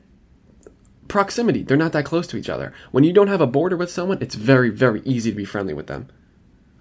proximity. 1.09 1.63
They're 1.63 1.77
not 1.77 1.93
that 1.93 2.05
close 2.05 2.27
to 2.29 2.37
each 2.37 2.51
other. 2.51 2.75
When 2.91 3.05
you 3.05 3.13
don't 3.13 3.29
have 3.29 3.41
a 3.41 3.47
border 3.47 3.77
with 3.77 3.91
someone, 3.91 4.19
it's 4.21 4.35
very, 4.35 4.69
very 4.69 5.01
easy 5.05 5.31
to 5.31 5.37
be 5.37 5.45
friendly 5.45 5.73
with 5.73 5.87
them. 5.87 6.09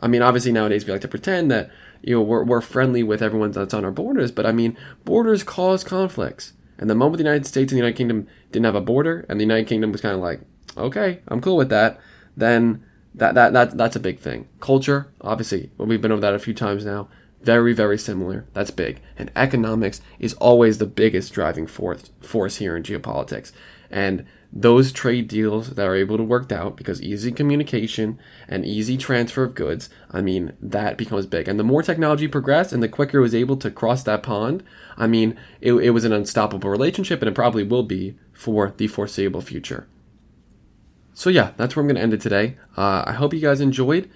I 0.01 0.07
mean, 0.07 0.21
obviously 0.21 0.51
nowadays 0.51 0.85
we 0.85 0.91
like 0.91 1.01
to 1.01 1.07
pretend 1.07 1.49
that 1.51 1.71
you 2.01 2.15
know 2.15 2.21
we're, 2.21 2.43
we're 2.43 2.61
friendly 2.61 3.01
with 3.01 3.21
everyone 3.21 3.51
that's 3.51 3.73
on 3.73 3.85
our 3.85 3.91
borders, 3.91 4.31
but 4.31 4.45
I 4.45 4.51
mean, 4.51 4.77
borders 5.05 5.43
cause 5.43 5.83
conflicts. 5.83 6.53
And 6.77 6.89
the 6.89 6.95
moment 6.95 7.17
the 7.17 7.23
United 7.23 7.45
States 7.45 7.71
and 7.71 7.77
the 7.77 7.83
United 7.83 7.97
Kingdom 7.97 8.27
didn't 8.51 8.65
have 8.65 8.75
a 8.75 8.81
border, 8.81 9.25
and 9.29 9.39
the 9.39 9.43
United 9.43 9.67
Kingdom 9.67 9.91
was 9.91 10.01
kind 10.01 10.15
of 10.15 10.21
like, 10.21 10.41
okay, 10.77 11.19
I'm 11.27 11.41
cool 11.41 11.57
with 11.57 11.69
that, 11.69 11.99
then 12.35 12.83
that 13.13 13.35
that 13.35 13.53
that 13.53 13.77
that's 13.77 13.95
a 13.95 13.99
big 13.99 14.19
thing. 14.19 14.47
Culture, 14.59 15.11
obviously, 15.21 15.71
we've 15.77 16.01
been 16.01 16.11
over 16.11 16.21
that 16.21 16.33
a 16.33 16.39
few 16.39 16.53
times 16.53 16.85
now. 16.85 17.07
Very, 17.41 17.73
very 17.73 17.97
similar. 17.97 18.45
That's 18.53 18.71
big. 18.71 19.01
And 19.17 19.31
economics 19.35 20.01
is 20.17 20.33
always 20.35 20.79
the 20.79 20.87
biggest 20.87 21.31
driving 21.31 21.67
force 21.67 22.09
force 22.19 22.57
here 22.57 22.75
in 22.75 22.83
geopolitics. 22.83 23.51
And 23.91 24.25
those 24.57 24.93
trade 24.93 25.27
deals 25.27 25.71
that 25.71 25.85
are 25.85 25.95
able 25.95 26.15
to 26.15 26.23
work 26.23 26.49
out 26.49 26.77
because 26.77 27.01
easy 27.01 27.29
communication 27.29 28.17
and 28.47 28.65
easy 28.65 28.95
transfer 28.95 29.43
of 29.43 29.53
goods, 29.53 29.89
I 30.09 30.21
mean, 30.21 30.53
that 30.61 30.97
becomes 30.97 31.25
big. 31.25 31.49
And 31.49 31.59
the 31.59 31.63
more 31.63 31.83
technology 31.83 32.29
progressed 32.29 32.71
and 32.71 32.81
the 32.81 32.87
quicker 32.87 33.17
it 33.17 33.21
was 33.21 33.35
able 33.35 33.57
to 33.57 33.69
cross 33.69 34.01
that 34.03 34.23
pond, 34.23 34.63
I 34.97 35.07
mean, 35.07 35.37
it, 35.59 35.73
it 35.73 35.89
was 35.89 36.05
an 36.05 36.13
unstoppable 36.13 36.69
relationship 36.69 37.21
and 37.21 37.27
it 37.27 37.35
probably 37.35 37.63
will 37.63 37.83
be 37.83 38.17
for 38.31 38.73
the 38.77 38.87
foreseeable 38.87 39.41
future. 39.41 39.87
So, 41.13 41.29
yeah, 41.29 41.51
that's 41.57 41.75
where 41.75 41.81
I'm 41.81 41.87
going 41.87 41.97
to 41.97 42.01
end 42.01 42.13
it 42.13 42.21
today. 42.21 42.57
Uh, 42.77 43.03
I 43.05 43.11
hope 43.11 43.33
you 43.33 43.41
guys 43.41 43.59
enjoyed. 43.59 44.09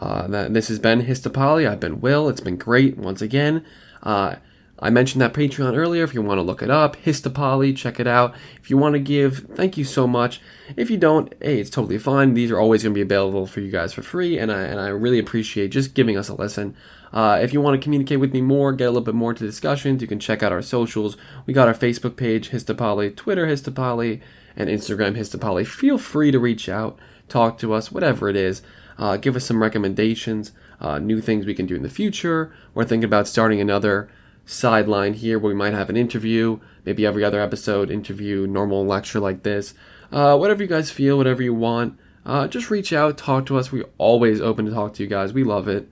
Uh, 0.00 0.26
that, 0.26 0.54
this 0.54 0.66
has 0.68 0.80
been 0.80 1.02
Histopoly. 1.02 1.68
I've 1.68 1.80
been 1.80 2.00
Will. 2.00 2.28
It's 2.28 2.40
been 2.40 2.56
great 2.56 2.96
once 2.96 3.22
again. 3.22 3.64
Uh, 4.02 4.36
I 4.78 4.90
mentioned 4.90 5.22
that 5.22 5.32
Patreon 5.32 5.76
earlier. 5.76 6.02
If 6.02 6.14
you 6.14 6.22
want 6.22 6.38
to 6.38 6.42
look 6.42 6.60
it 6.60 6.70
up, 6.70 6.96
Histopoly, 6.96 7.76
check 7.76 8.00
it 8.00 8.06
out. 8.06 8.34
If 8.60 8.70
you 8.70 8.76
want 8.76 8.94
to 8.94 8.98
give, 8.98 9.46
thank 9.54 9.76
you 9.76 9.84
so 9.84 10.06
much. 10.06 10.40
If 10.76 10.90
you 10.90 10.96
don't, 10.96 11.32
hey, 11.40 11.60
it's 11.60 11.70
totally 11.70 11.98
fine. 11.98 12.34
These 12.34 12.50
are 12.50 12.58
always 12.58 12.82
going 12.82 12.92
to 12.92 12.98
be 12.98 13.02
available 13.02 13.46
for 13.46 13.60
you 13.60 13.70
guys 13.70 13.92
for 13.92 14.02
free, 14.02 14.38
and 14.38 14.50
I 14.50 14.62
and 14.62 14.80
I 14.80 14.88
really 14.88 15.18
appreciate 15.18 15.68
just 15.68 15.94
giving 15.94 16.16
us 16.16 16.28
a 16.28 16.34
listen. 16.34 16.76
Uh, 17.12 17.38
if 17.40 17.52
you 17.52 17.60
want 17.60 17.80
to 17.80 17.84
communicate 17.84 18.18
with 18.18 18.32
me 18.32 18.40
more, 18.40 18.72
get 18.72 18.86
a 18.86 18.90
little 18.90 19.00
bit 19.00 19.14
more 19.14 19.30
into 19.30 19.46
discussions, 19.46 20.02
you 20.02 20.08
can 20.08 20.18
check 20.18 20.42
out 20.42 20.50
our 20.50 20.62
socials. 20.62 21.16
We 21.46 21.54
got 21.54 21.68
our 21.68 21.74
Facebook 21.74 22.16
page, 22.16 22.50
Histopoly, 22.50 23.14
Twitter, 23.14 23.46
Histopoly, 23.46 24.20
and 24.56 24.68
Instagram, 24.68 25.16
Histopoly. 25.16 25.64
Feel 25.64 25.96
free 25.96 26.32
to 26.32 26.40
reach 26.40 26.68
out, 26.68 26.98
talk 27.28 27.56
to 27.58 27.72
us, 27.72 27.92
whatever 27.92 28.28
it 28.28 28.34
is. 28.34 28.62
Uh, 28.98 29.16
give 29.16 29.36
us 29.36 29.44
some 29.44 29.62
recommendations, 29.62 30.50
uh, 30.80 30.98
new 30.98 31.20
things 31.20 31.46
we 31.46 31.54
can 31.54 31.66
do 31.66 31.76
in 31.76 31.84
the 31.84 31.88
future. 31.88 32.52
We're 32.74 32.84
thinking 32.84 33.04
about 33.04 33.28
starting 33.28 33.60
another 33.60 34.08
sideline 34.46 35.14
here 35.14 35.38
where 35.38 35.52
we 35.52 35.58
might 35.58 35.72
have 35.72 35.90
an 35.90 35.96
interview, 35.96 36.60
maybe 36.84 37.06
every 37.06 37.24
other 37.24 37.40
episode 37.40 37.90
interview, 37.90 38.46
normal 38.46 38.84
lecture 38.86 39.20
like 39.20 39.42
this. 39.42 39.74
Uh, 40.12 40.36
whatever 40.36 40.62
you 40.62 40.68
guys 40.68 40.90
feel, 40.90 41.16
whatever 41.16 41.42
you 41.42 41.54
want, 41.54 41.98
uh, 42.26 42.46
just 42.48 42.70
reach 42.70 42.92
out, 42.92 43.18
talk 43.18 43.46
to 43.46 43.58
us. 43.58 43.72
We're 43.72 43.88
always 43.98 44.40
open 44.40 44.64
to 44.66 44.72
talk 44.72 44.94
to 44.94 45.02
you 45.02 45.08
guys. 45.08 45.32
We 45.32 45.44
love 45.44 45.68
it. 45.68 45.88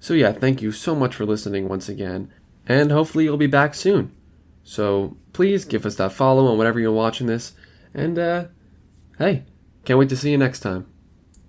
So, 0.00 0.14
yeah, 0.14 0.32
thank 0.32 0.60
you 0.60 0.70
so 0.70 0.94
much 0.94 1.14
for 1.14 1.24
listening 1.24 1.68
once 1.68 1.88
again, 1.88 2.30
and 2.66 2.92
hopefully 2.92 3.24
you'll 3.24 3.38
be 3.38 3.46
back 3.46 3.74
soon. 3.74 4.12
So, 4.62 5.16
please 5.32 5.64
give 5.64 5.86
us 5.86 5.96
that 5.96 6.12
follow 6.12 6.46
on 6.46 6.58
whatever 6.58 6.78
you're 6.78 6.92
watching 6.92 7.26
this, 7.26 7.52
and 7.94 8.18
uh, 8.18 8.44
hey, 9.18 9.44
can't 9.84 9.98
wait 9.98 10.10
to 10.10 10.16
see 10.16 10.30
you 10.30 10.38
next 10.38 10.60
time. 10.60 10.93